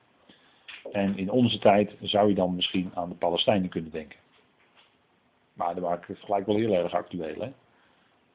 [0.92, 4.18] En in onze tijd zou je dan misschien aan de Palestijnen kunnen denken.
[5.52, 7.40] Maar daar maak ik gelijk wel heel erg actueel.
[7.40, 7.52] Hè?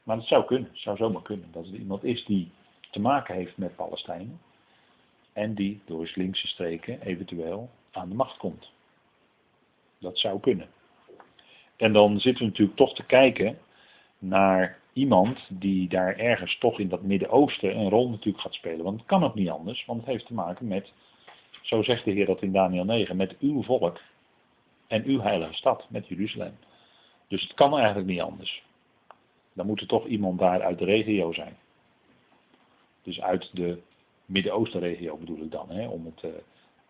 [0.04, 1.52] Maar het zou kunnen, zou zomaar kunnen.
[1.52, 2.52] Dat er iemand is die
[2.92, 4.42] te maken heeft met Palestijnen.
[5.34, 8.72] En die door linkse streken eventueel aan de macht komt.
[10.00, 10.68] Dat zou kunnen.
[11.76, 13.58] En dan zitten we natuurlijk toch te kijken
[14.20, 18.84] naar iemand die daar ergens toch in dat Midden-Oosten een rol natuurlijk gaat spelen.
[18.84, 20.92] Want het kan ook niet anders, want het heeft te maken met,
[21.62, 24.00] zo zegt de Heer dat in Daniel 9, met uw volk
[24.88, 26.58] en uw heilige stad, met Jeruzalem.
[27.28, 28.64] Dus het kan eigenlijk niet anders.
[29.54, 31.58] Dan moet er toch iemand daar uit de regio zijn.
[33.04, 33.82] Dus uit de
[34.26, 36.32] Midden-Oosten-regio bedoel ik dan, hè, om het uh,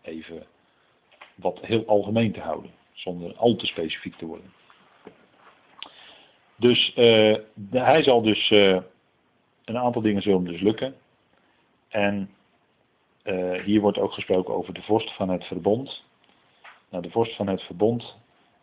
[0.02, 0.46] even
[1.34, 4.52] wat heel algemeen te houden, zonder al te specifiek te worden.
[6.56, 8.78] Dus de, hij zal dus, uh,
[9.64, 10.94] een aantal dingen zullen dus lukken.
[11.88, 12.30] En
[13.64, 16.04] hier wordt ook gesproken over de vorst van het verbond.
[16.88, 18.16] Nou, de vorst van het verbond,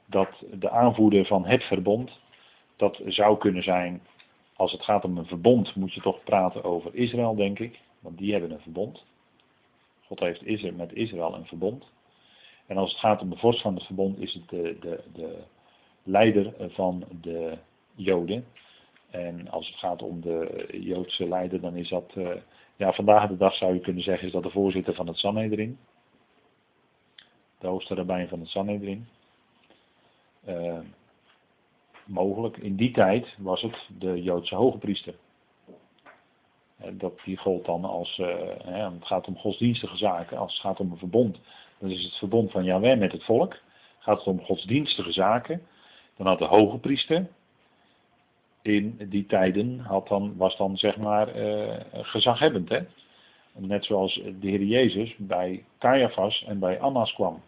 [0.06, 2.19] dat de aanvoerder van het verbond,
[2.75, 4.01] dat zou kunnen zijn
[4.62, 7.80] als het gaat om een verbond moet je toch praten over Israël, denk ik.
[7.99, 9.04] Want die hebben een verbond.
[10.06, 11.86] God heeft Israël, met Israël een verbond.
[12.65, 15.38] En als het gaat om de vorst van het verbond, is het de, de, de
[16.04, 17.58] leider van de
[17.95, 18.45] Joden.
[19.10, 22.30] En als het gaat om de Joodse leider, dan is dat, uh,
[22.75, 25.80] ja, vandaag de dag zou je kunnen zeggen, is dat de voorzitter van het Sanhedrin.
[27.60, 29.08] De hoogste rabbijn van het Sanhedrin.
[30.47, 30.80] Uh,
[32.06, 32.58] mogelijk.
[32.58, 35.15] In die tijd was het de Joodse hoge priester.
[36.93, 40.91] Dat, die gold dan als, hè, het gaat om godsdienstige zaken, als het gaat om
[40.91, 41.39] een verbond,
[41.80, 43.58] dan is het verbond van Yahweh met het volk.
[43.99, 45.62] Gaat het om godsdienstige zaken,
[46.17, 47.27] dan had de hoge priester
[48.62, 52.69] in die tijden had dan, was dan zeg maar uh, gezaghebbend.
[52.69, 52.80] Hè?
[53.58, 57.41] Net zoals de Heer Jezus bij Caiaphas en bij Annas kwam.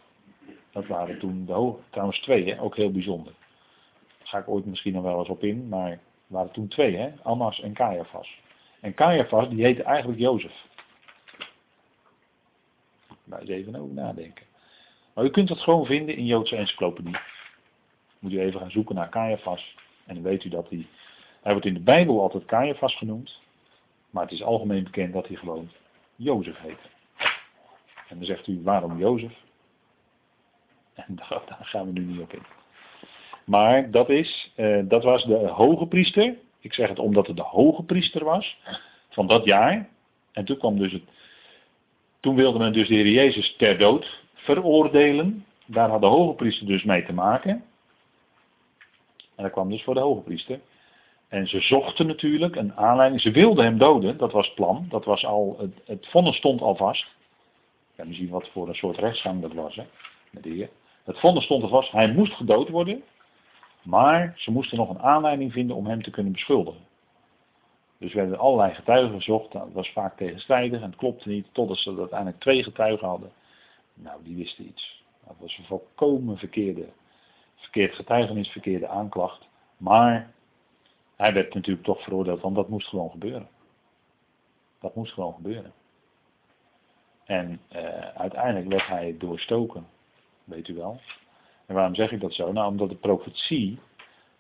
[0.72, 2.62] Dat waren toen de trouwens twee, hè?
[2.62, 3.34] ook heel bijzonder
[4.34, 7.12] ga ik ooit misschien nog wel eens op in, maar waren toen twee, hè?
[7.22, 8.40] Annas en Caiaphas.
[8.80, 10.66] En Caiaphas, die heette eigenlijk Jozef.
[13.24, 14.46] Daar eens even over nadenken.
[15.14, 17.18] Maar u kunt dat gewoon vinden in Joodse encyclopedie.
[18.20, 19.76] Moet u even gaan zoeken naar Caiaphas.
[20.06, 20.88] En dan weet u dat hij,
[21.44, 23.42] hij wordt in de Bijbel altijd Caiaphas genoemd.
[24.10, 25.70] Maar het is algemeen bekend dat hij gewoon
[26.16, 26.92] Jozef heet.
[28.10, 29.34] En dan zegt u, waarom Jozef?
[30.94, 32.46] En daar gaan we nu niet op in.
[33.46, 36.36] Maar dat, is, uh, dat was de hoge priester.
[36.60, 38.58] Ik zeg het omdat het de hoge priester was
[39.10, 39.90] van dat jaar.
[40.32, 41.04] En toen kwam dus het.
[42.20, 45.46] Toen wilde men dus de Heer Jezus ter dood veroordelen.
[45.66, 47.64] Daar had de hoge priester dus mee te maken.
[49.36, 50.60] En dat kwam dus voor de hoge priester.
[51.34, 53.22] En ze zochten natuurlijk een aanleiding.
[53.22, 54.86] Ze wilden hem doden, dat was het plan.
[54.90, 57.08] Dat was al, het, het vonnis stond al vast.
[57.96, 59.76] Kan zien wat voor een soort rechtsgang dat was.
[59.76, 59.86] Hè.
[61.04, 61.92] Het vonnis stond al vast.
[61.92, 63.04] Hij moest gedood worden.
[63.84, 66.82] Maar ze moesten nog een aanleiding vinden om hem te kunnen beschuldigen.
[67.98, 69.52] Dus werden allerlei getuigen gezocht.
[69.52, 71.48] Dat was vaak tegenstrijdig en het klopte niet.
[71.52, 73.32] Totdat ze uiteindelijk twee getuigen hadden.
[73.94, 75.04] Nou, die wisten iets.
[75.28, 76.86] Dat was een volkomen verkeerde,
[77.56, 79.48] verkeerd getuigenis, verkeerde aanklacht.
[79.78, 80.32] Maar
[81.16, 83.48] hij werd natuurlijk toch veroordeeld, want dat moest gewoon gebeuren.
[84.80, 85.74] Dat moest gewoon gebeuren.
[87.26, 89.88] En uh, uiteindelijk werd hij doorstoken,
[90.44, 91.00] weet u wel.
[91.66, 92.52] En waarom zeg ik dat zo?
[92.52, 93.80] Nou, omdat de profetie,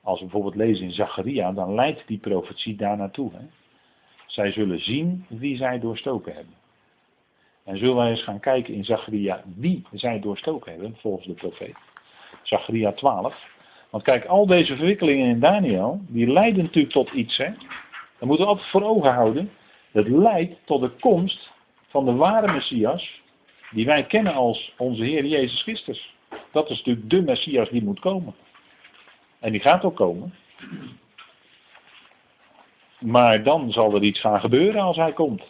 [0.01, 3.31] als we bijvoorbeeld lezen in Zacharia, dan leidt die profetie daar naartoe.
[4.25, 6.53] Zij zullen zien wie zij doorstoken hebben.
[7.63, 11.77] En zullen wij eens gaan kijken in Zacharia wie zij doorstoken hebben, volgens de profeet.
[12.43, 13.52] Zacharia 12.
[13.93, 17.37] Want kijk, al deze verwikkelingen in Daniel, die leiden natuurlijk tot iets.
[17.37, 17.49] Hè?
[18.17, 19.51] Dat moeten we altijd voor ogen houden.
[19.91, 21.51] Dat leidt tot de komst
[21.87, 23.21] van de ware Messias,
[23.71, 26.15] die wij kennen als onze Heer Jezus Christus.
[26.51, 28.35] Dat is natuurlijk de Messias die moet komen.
[29.39, 30.33] En die gaat ook komen.
[32.99, 35.43] Maar dan zal er iets gaan gebeuren als hij komt.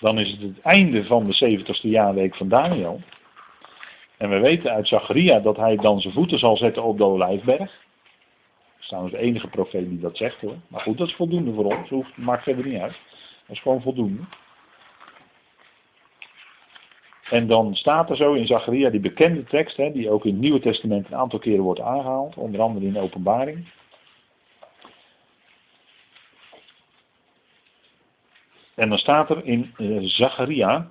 [0.00, 3.00] Dan is het het einde van de 70ste jaarweek van Daniel.
[4.16, 7.58] En we weten uit Zacharia dat hij dan zijn voeten zal zetten op de Olijfberg.
[7.58, 10.56] Dat is trouwens de enige profeet die dat zegt hoor.
[10.68, 11.88] Maar goed, dat is voldoende voor ons.
[11.88, 12.96] Hoeft, maakt verder niet uit.
[13.46, 14.22] Dat is gewoon voldoende.
[17.30, 20.40] En dan staat er zo in Zacharia die bekende tekst, hè, die ook in het
[20.40, 23.68] Nieuwe Testament een aantal keren wordt aangehaald, onder andere in openbaring.
[28.74, 30.90] En dan staat er in uh, Zacharia,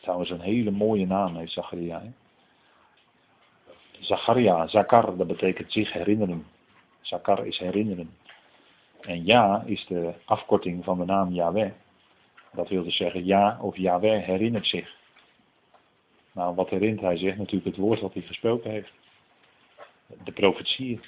[0.00, 2.00] trouwens een hele mooie naam heeft Zacharia.
[2.00, 2.08] Hè?
[4.02, 6.46] Zacharia, Zakar, dat betekent zich herinneren.
[7.00, 8.10] Zakar is herinneren.
[9.00, 11.70] En ja is de afkorting van de naam Yahweh.
[12.52, 14.94] Dat wil dus zeggen ja of Yahweh herinnert zich.
[16.32, 17.36] Nou, wat herinnert hij zich?
[17.36, 18.92] Natuurlijk het woord wat hij gesproken heeft.
[20.24, 21.00] De profetie.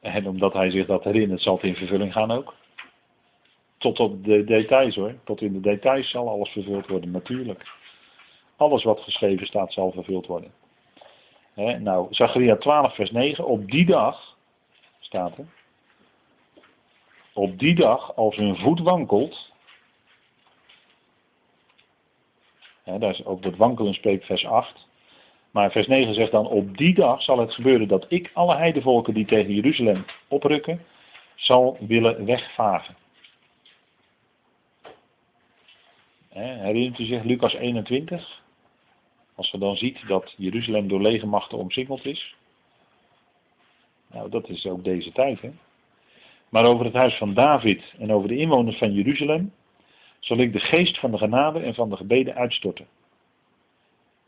[0.00, 2.54] En omdat hij zich dat herinnert, zal het in vervulling gaan ook.
[3.78, 5.14] Tot op de details hoor.
[5.24, 7.66] Tot in de details zal alles vervuld worden, natuurlijk.
[8.56, 10.52] Alles wat geschreven staat zal vervuld worden.
[11.56, 13.44] He, nou, Zacharia 12 vers 9.
[13.44, 14.36] Op die dag,
[14.98, 15.44] staat er.
[17.32, 19.52] Op die dag, als hun voet wankelt,
[22.84, 24.86] daar is ook het wankelen spreekt vers 8.
[25.50, 29.14] Maar vers 9 zegt dan, op die dag zal het gebeuren dat ik alle heidevolken
[29.14, 30.84] die tegen Jeruzalem oprukken,
[31.34, 32.96] zal willen wegvagen.
[36.28, 38.44] herinnert u zich Lucas 21?
[39.36, 42.36] Als we dan ziet dat Jeruzalem door legermachten omsingeld is.
[44.10, 45.40] Nou, dat is ook deze tijd.
[45.40, 45.50] Hè?
[46.48, 49.52] Maar over het huis van David en over de inwoners van Jeruzalem
[50.18, 52.86] zal ik de geest van de genade en van de gebeden uitstorten.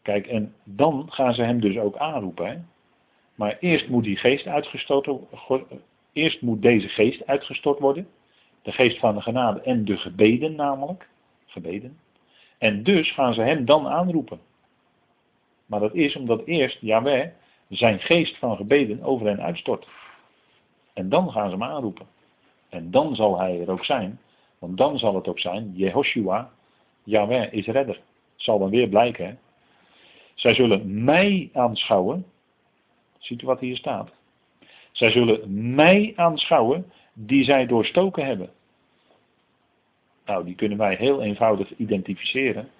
[0.02, 2.46] Kijk, en dan gaan ze hem dus ook aanroepen.
[2.46, 2.56] Hè?
[3.34, 5.08] Maar eerst moet die geest uitgestort
[6.12, 8.08] Eerst moet deze geest uitgestort worden.
[8.62, 11.08] De geest van de genade en de gebeden namelijk.
[11.46, 11.98] Gebeden.
[12.58, 14.40] En dus gaan ze hem dan aanroepen.
[15.68, 17.28] Maar dat is omdat eerst Yahweh
[17.68, 19.88] zijn geest van gebeden over hen uitstort.
[20.92, 22.06] En dan gaan ze hem aanroepen.
[22.68, 24.18] En dan zal hij er ook zijn
[24.58, 26.50] want dan zal het ook zijn, Jehoshua,
[27.04, 28.00] Yahweh is redder.
[28.36, 29.26] Zal dan weer blijken.
[29.26, 29.34] Hè?
[30.34, 32.26] Zij zullen mij aanschouwen.
[33.18, 34.10] Ziet u wat hier staat?
[34.92, 38.50] Zij zullen mij aanschouwen die zij doorstoken hebben.
[40.24, 42.70] Nou, die kunnen wij heel eenvoudig identificeren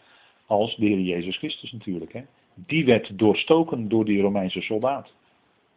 [0.47, 2.13] als de Heer Jezus Christus natuurlijk.
[2.13, 2.23] Hè?
[2.67, 5.13] Die werd doorstoken door die Romeinse soldaat.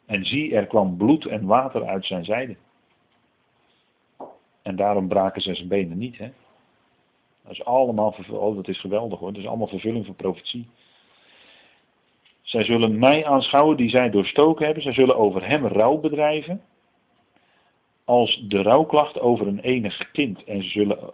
[0.06, 2.56] En zie, er kwam bloed en water uit zijn zijde.
[4.62, 6.18] En daarom braken ze zijn benen niet.
[6.18, 6.32] Hè?
[7.44, 8.16] Dat is allemaal.
[8.30, 9.32] Oh, dat is geweldig hoor.
[9.34, 10.68] Dat is allemaal vervulling van profetie.
[12.42, 14.84] Zij zullen mij aanschouwen die zij doorstoken hebben.
[14.84, 16.62] Zij zullen over hem rouw bedrijven.
[18.06, 20.44] Als de rouwklacht over een enig kind.
[20.44, 21.14] En ze zullen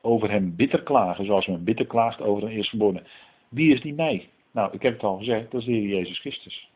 [0.00, 1.24] over hem bitter klagen.
[1.24, 3.02] Zoals men bitter klaagt over een eerstgeborene.
[3.48, 4.28] Wie is die mij?
[4.54, 5.50] Nou, ik heb het al gezegd.
[5.50, 6.70] Dat is de Heer Jezus Christus.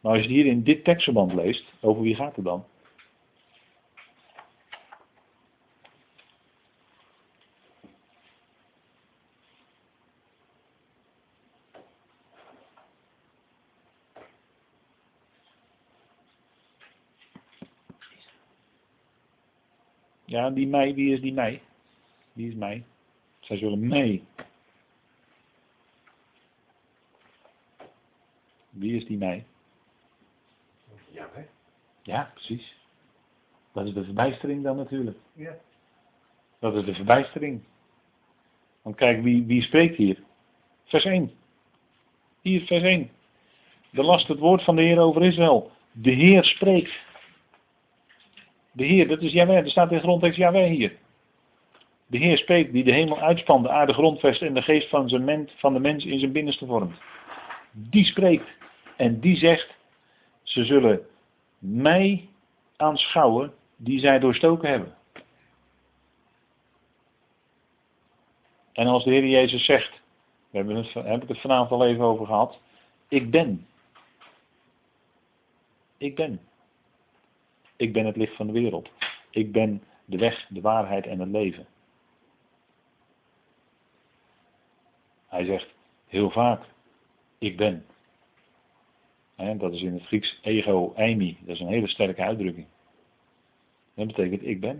[0.00, 1.64] Maar als je hier in dit tekstverband leest.
[1.80, 2.64] Over wie gaat het dan?
[20.24, 21.60] Ja, die mij, wie is die mij?
[22.32, 22.84] Wie is mij?
[23.40, 24.22] Zij zullen mij.
[28.84, 29.44] Wie is die mij?
[31.10, 31.42] Ja, hè?
[32.02, 32.76] Ja, precies.
[33.72, 35.18] Dat is de verbijstering dan natuurlijk.
[35.32, 35.56] Ja.
[36.58, 37.62] Dat is de verbijstering.
[38.82, 40.22] Want kijk, wie, wie spreekt hier?
[40.84, 41.32] Vers 1.
[42.40, 43.10] Hier, vers 1.
[43.90, 45.70] De last het woord van de Heer over Israël.
[45.92, 46.92] De Heer spreekt.
[48.72, 50.96] De Heer, dat is Jaweh, er staat in grondtekst Jaweh hier.
[52.06, 55.24] De Heer spreekt die de hemel uitspant, de aarde grondvest en de geest van, zijn
[55.24, 56.96] mens, van de mens in zijn binnenste vormt.
[57.72, 58.62] Die spreekt
[58.96, 59.74] en die zegt,
[60.42, 61.06] ze zullen
[61.58, 62.28] mij
[62.76, 64.94] aanschouwen die zij doorstoken hebben.
[68.72, 69.92] En als de Heer Jezus zegt,
[70.50, 72.58] we hebben het, heb ik het vanavond al even over gehad,
[73.08, 73.66] ik ben.
[75.96, 76.40] Ik ben.
[77.76, 78.90] Ik ben het licht van de wereld.
[79.30, 81.66] Ik ben de weg, de waarheid en het leven.
[85.26, 85.74] Hij zegt
[86.06, 86.64] heel vaak,
[87.38, 87.86] ik ben.
[89.36, 91.38] Dat is in het Grieks ego eimi.
[91.40, 92.66] Dat is een hele sterke uitdrukking.
[93.94, 94.76] Dat betekent ik ben.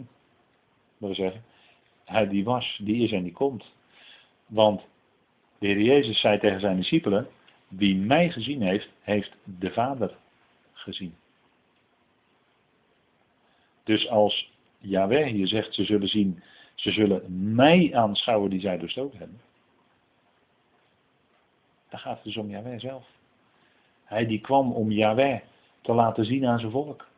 [0.99, 1.45] Dat wil zeggen,
[2.05, 3.65] hij die was, die is en die komt.
[4.47, 4.83] Want
[5.59, 7.29] de Heer Jezus zei tegen zijn discipelen,
[7.69, 10.17] wie mij gezien heeft, heeft de Vader
[10.73, 11.15] gezien.
[13.85, 16.43] Dus als Yahweh hier zegt, ze zullen zien,
[16.75, 19.41] ze zullen mij aanschouwen die zij doorstoken hebben.
[21.89, 23.14] Dan gaat het dus om Yahweh zelf.
[24.05, 25.41] Hij die kwam om Yahweh
[25.81, 27.09] te laten zien aan zijn volk.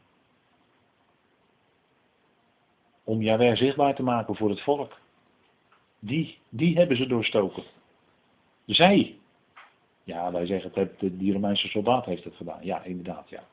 [3.04, 4.98] Om Yahweh zichtbaar te maken voor het volk.
[5.98, 7.62] Die, die hebben ze doorstoken.
[8.64, 9.18] Zij.
[10.04, 12.64] Ja, wij zeggen het, die Romeinse soldaat heeft het gedaan.
[12.64, 13.44] Ja, inderdaad, ja.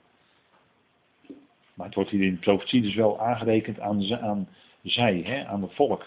[1.74, 4.48] Maar het wordt hier in de profetie dus wel aangerekend aan, aan
[4.82, 6.06] zij, hè, aan het volk.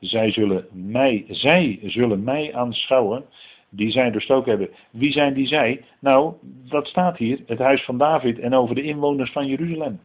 [0.00, 3.24] Zij zullen mij, zij zullen mij aanschouwen
[3.70, 4.70] die zij doorstoken hebben.
[4.90, 5.84] Wie zijn die zij?
[5.98, 10.00] Nou, dat staat hier, het huis van David en over de inwoners van Jeruzalem.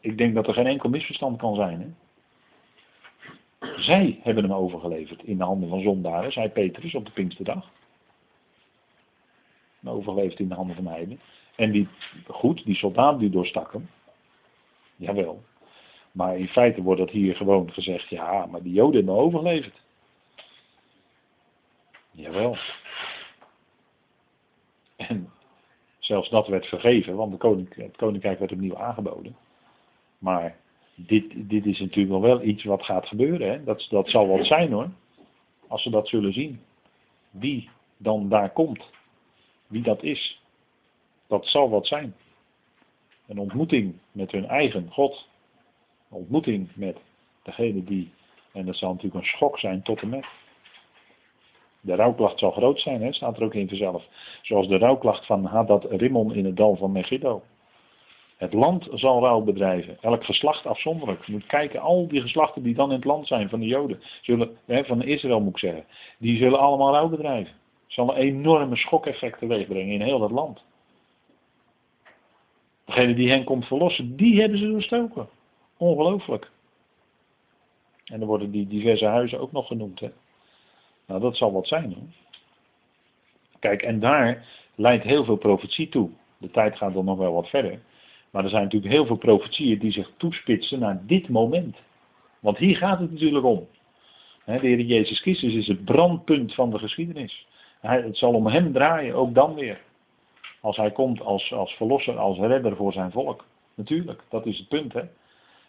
[0.00, 1.80] Ik denk dat er geen enkel misverstand kan zijn.
[1.80, 1.86] Hè?
[3.76, 7.70] Zij hebben hem overgeleverd in de handen van zondaren, zei Petrus op de Pinksterdag.
[9.84, 11.20] Overgeleverd in de handen van heiden.
[11.56, 11.88] En die,
[12.26, 13.88] goed, die soldaat die doorstak hem.
[14.96, 15.42] Jawel.
[16.12, 19.81] Maar in feite wordt dat hier gewoon gezegd, ja, maar die Joden hebben overgeleverd.
[22.12, 22.56] Jawel.
[24.96, 25.30] En
[25.98, 29.36] zelfs dat werd vergeven, want de het koninkrijk werd opnieuw aangeboden.
[30.18, 30.56] Maar
[30.94, 33.64] dit, dit is natuurlijk wel iets wat gaat gebeuren.
[33.64, 34.90] Dat, dat zal wat zijn hoor.
[35.68, 36.60] Als ze dat zullen zien.
[37.30, 38.90] Wie dan daar komt.
[39.66, 40.42] Wie dat is.
[41.26, 42.14] Dat zal wat zijn.
[43.26, 45.28] Een ontmoeting met hun eigen God.
[46.10, 46.96] Een ontmoeting met
[47.42, 48.12] degene die.
[48.52, 50.26] En dat zal natuurlijk een schok zijn tot en met.
[51.84, 54.06] De rouwklacht zal groot zijn, hè, staat er ook in vanzelf.
[54.42, 57.42] Zoals de rouwklacht van Hadad Rimmon in het dal van Megiddo.
[58.36, 59.98] Het land zal rouw bedrijven.
[60.00, 61.24] Elk geslacht afzonderlijk.
[61.24, 64.02] Je moet kijken, al die geslachten die dan in het land zijn van de Joden,
[64.22, 65.84] zullen, hè, van Israël moet ik zeggen,
[66.18, 67.54] die zullen allemaal rouw bedrijven.
[67.86, 70.64] Zal een enorme schokeffect teweeg brengen in heel dat land.
[72.84, 75.28] Degene die hen komt verlossen, die hebben ze doorstoken.
[75.76, 76.50] Ongelooflijk.
[78.04, 80.02] En dan worden die diverse huizen ook nog genoemd.
[81.12, 81.92] Nou, dat zal wat zijn.
[81.92, 82.08] Hoor.
[83.58, 86.10] Kijk, en daar leidt heel veel profetie toe.
[86.38, 87.80] De tijd gaat dan nog wel wat verder.
[88.30, 91.76] Maar er zijn natuurlijk heel veel profetieën die zich toespitsen naar dit moment.
[92.40, 93.68] Want hier gaat het natuurlijk om.
[94.44, 97.46] De Heer Jezus Christus is het brandpunt van de geschiedenis.
[97.80, 99.80] Het zal om hem draaien, ook dan weer.
[100.60, 103.44] Als hij komt als, als verlosser, als redder voor zijn volk.
[103.74, 104.92] Natuurlijk, dat is het punt.
[104.92, 105.02] Hè?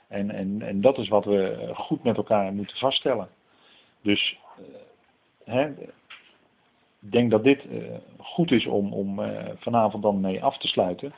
[0.08, 3.30] En, en, en dat is wat we goed met elkaar moeten vaststellen.
[4.02, 4.64] Dus eh,
[5.46, 5.70] hè,
[7.02, 10.68] ik denk dat dit eh, goed is om, om eh, vanavond dan mee af te
[10.68, 11.14] sluiten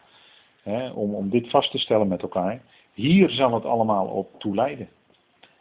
[0.61, 2.61] hè, om, om dit vast te stellen met elkaar.
[2.93, 4.89] Hier zal het allemaal op toe leiden.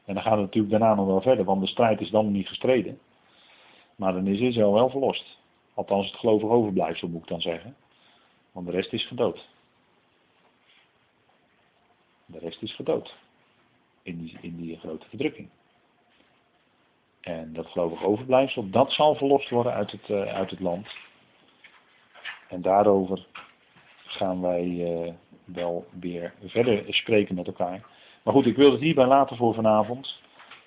[0.04, 2.48] En dan gaat het natuurlijk daarna nog wel verder, want de strijd is dan niet
[2.48, 2.98] gestreden.
[3.96, 5.38] Maar dan is Israël wel verlost.
[5.74, 7.76] Althans het gelovig overblijfsel moet ik dan zeggen.
[8.52, 9.48] Want de rest is gedood.
[12.26, 13.16] De rest is gedood.
[14.02, 15.48] In die, in die grote verdrukking.
[17.24, 20.88] En dat gelovig overblijfsel, dat zal verlost worden uit het, uh, uit het land.
[22.48, 23.26] En daarover
[24.06, 25.12] gaan wij uh,
[25.44, 27.86] wel weer verder spreken met elkaar.
[28.22, 30.20] Maar goed, ik wil het hierbij laten voor vanavond.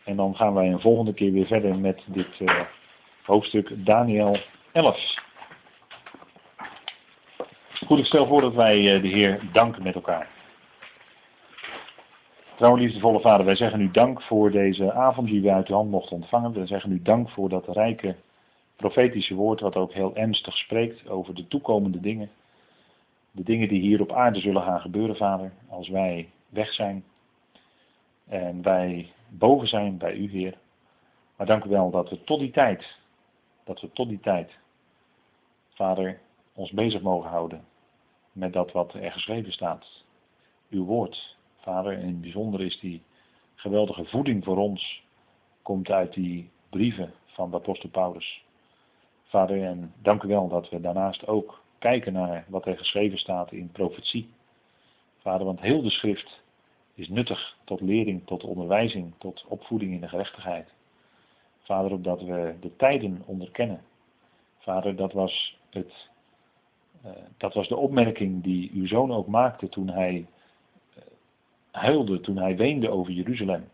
[0.04, 2.62] En dan gaan wij een volgende keer weer verder met dit uh,
[3.24, 4.38] hoofdstuk Daniel
[4.72, 4.98] 11.
[7.86, 10.37] Goed, ik stel voor dat wij de Heer danken met elkaar.
[12.58, 15.90] Trouwens, liefdevolle Vader, wij zeggen u dank voor deze avond die we uit uw hand
[15.90, 16.52] mochten ontvangen.
[16.52, 18.16] We zeggen u dank voor dat rijke
[18.76, 22.30] profetische woord wat ook heel ernstig spreekt over de toekomende dingen
[23.32, 27.04] de dingen die hier op aarde zullen gaan gebeuren, Vader, als wij weg zijn
[28.28, 30.58] en wij boven zijn bij U, Heer.
[31.36, 32.98] Maar dank u wel dat we tot die tijd,
[33.64, 34.58] dat we tot die tijd,
[35.70, 36.20] Vader,
[36.54, 37.66] ons bezig mogen houden
[38.32, 40.04] met dat wat er geschreven staat.
[40.70, 41.37] Uw woord,
[41.68, 43.02] Vader, en in het bijzonder is die
[43.56, 45.04] geweldige voeding voor ons,
[45.62, 48.44] komt uit die brieven van de apostel Paulus.
[49.24, 53.52] Vader, en dank u wel dat we daarnaast ook kijken naar wat er geschreven staat
[53.52, 54.30] in profetie.
[55.18, 56.42] Vader, want heel de schrift
[56.94, 60.70] is nuttig tot lering, tot onderwijzing, tot opvoeding in de gerechtigheid.
[61.60, 63.82] Vader, opdat we de tijden onderkennen.
[64.58, 66.10] Vader, dat was, het,
[67.06, 70.28] uh, dat was de opmerking die uw zoon ook maakte toen hij
[71.78, 73.70] huilde, toen hij weende over Jeruzalem.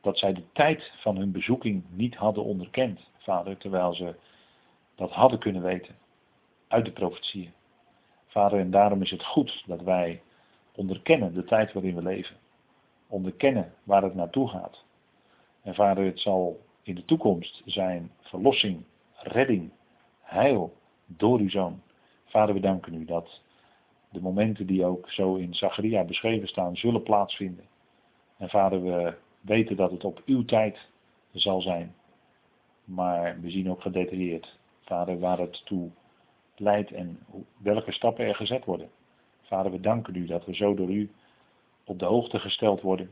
[0.00, 4.14] Dat zij de tijd van hun bezoeking niet hadden onderkend, vader, terwijl ze
[4.94, 5.94] dat hadden kunnen weten
[6.68, 7.52] uit de profetieën.
[8.26, 10.22] Vader, en daarom is het goed dat wij
[10.74, 12.36] onderkennen de tijd waarin we leven.
[13.08, 14.84] Onderkennen waar het naartoe gaat.
[15.62, 19.70] En vader, het zal in de toekomst zijn verlossing, redding,
[20.20, 20.76] heil
[21.06, 21.82] door uw zoon.
[22.24, 23.40] Vader, we danken u dat
[24.10, 27.64] de momenten die ook zo in Zacharia beschreven staan, zullen plaatsvinden.
[28.36, 30.88] En vader, we weten dat het op uw tijd
[31.32, 31.94] zal zijn.
[32.84, 35.90] Maar we zien ook gedetailleerd, vader, waar het toe
[36.56, 37.18] leidt en
[37.58, 38.90] welke stappen er gezet worden.
[39.42, 41.10] Vader, we danken u dat we zo door u
[41.84, 43.10] op de hoogte gesteld worden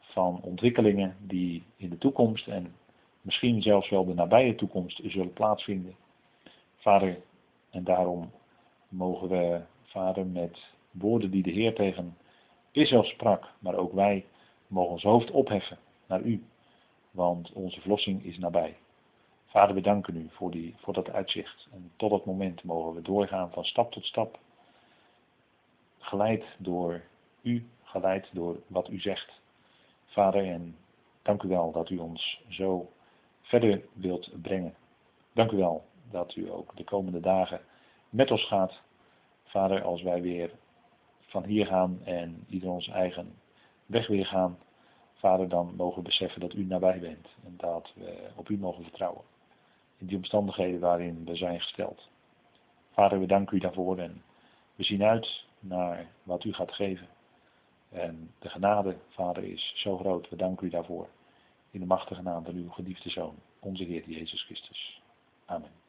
[0.00, 2.74] van ontwikkelingen die in de toekomst en
[3.20, 5.94] misschien zelfs wel de nabije toekomst zullen plaatsvinden.
[6.76, 7.18] Vader,
[7.70, 8.30] en daarom
[8.88, 9.60] mogen we,
[9.96, 10.58] Vader, met
[10.90, 12.16] woorden die de Heer tegen
[12.70, 14.24] Israël sprak, maar ook wij
[14.66, 16.44] mogen ons hoofd opheffen naar u,
[17.10, 18.76] want onze verlossing is nabij.
[19.46, 21.68] Vader, we danken u voor, die, voor dat uitzicht.
[21.72, 24.38] En tot dat moment mogen we doorgaan van stap tot stap,
[25.98, 27.02] geleid door
[27.42, 29.40] u, geleid door wat u zegt.
[30.06, 30.76] Vader, en
[31.22, 32.92] dank u wel dat u ons zo
[33.42, 34.74] verder wilt brengen.
[35.32, 37.60] Dank u wel dat u ook de komende dagen
[38.10, 38.84] met ons gaat.
[39.56, 40.50] Vader, als wij weer
[41.20, 43.34] van hier gaan en ieder onze eigen
[43.86, 44.58] weg weer gaan.
[45.14, 48.82] Vader, dan mogen we beseffen dat u nabij bent en dat we op u mogen
[48.82, 49.22] vertrouwen.
[49.98, 52.08] In die omstandigheden waarin we zijn gesteld.
[52.90, 54.22] Vader, we danken u daarvoor en
[54.74, 57.08] we zien uit naar wat u gaat geven.
[57.88, 60.28] En de genade, Vader, is zo groot.
[60.28, 61.08] We danken u daarvoor.
[61.70, 65.02] In de machtige naam van uw geliefde Zoon, onze Heer Jezus Christus.
[65.44, 65.85] Amen.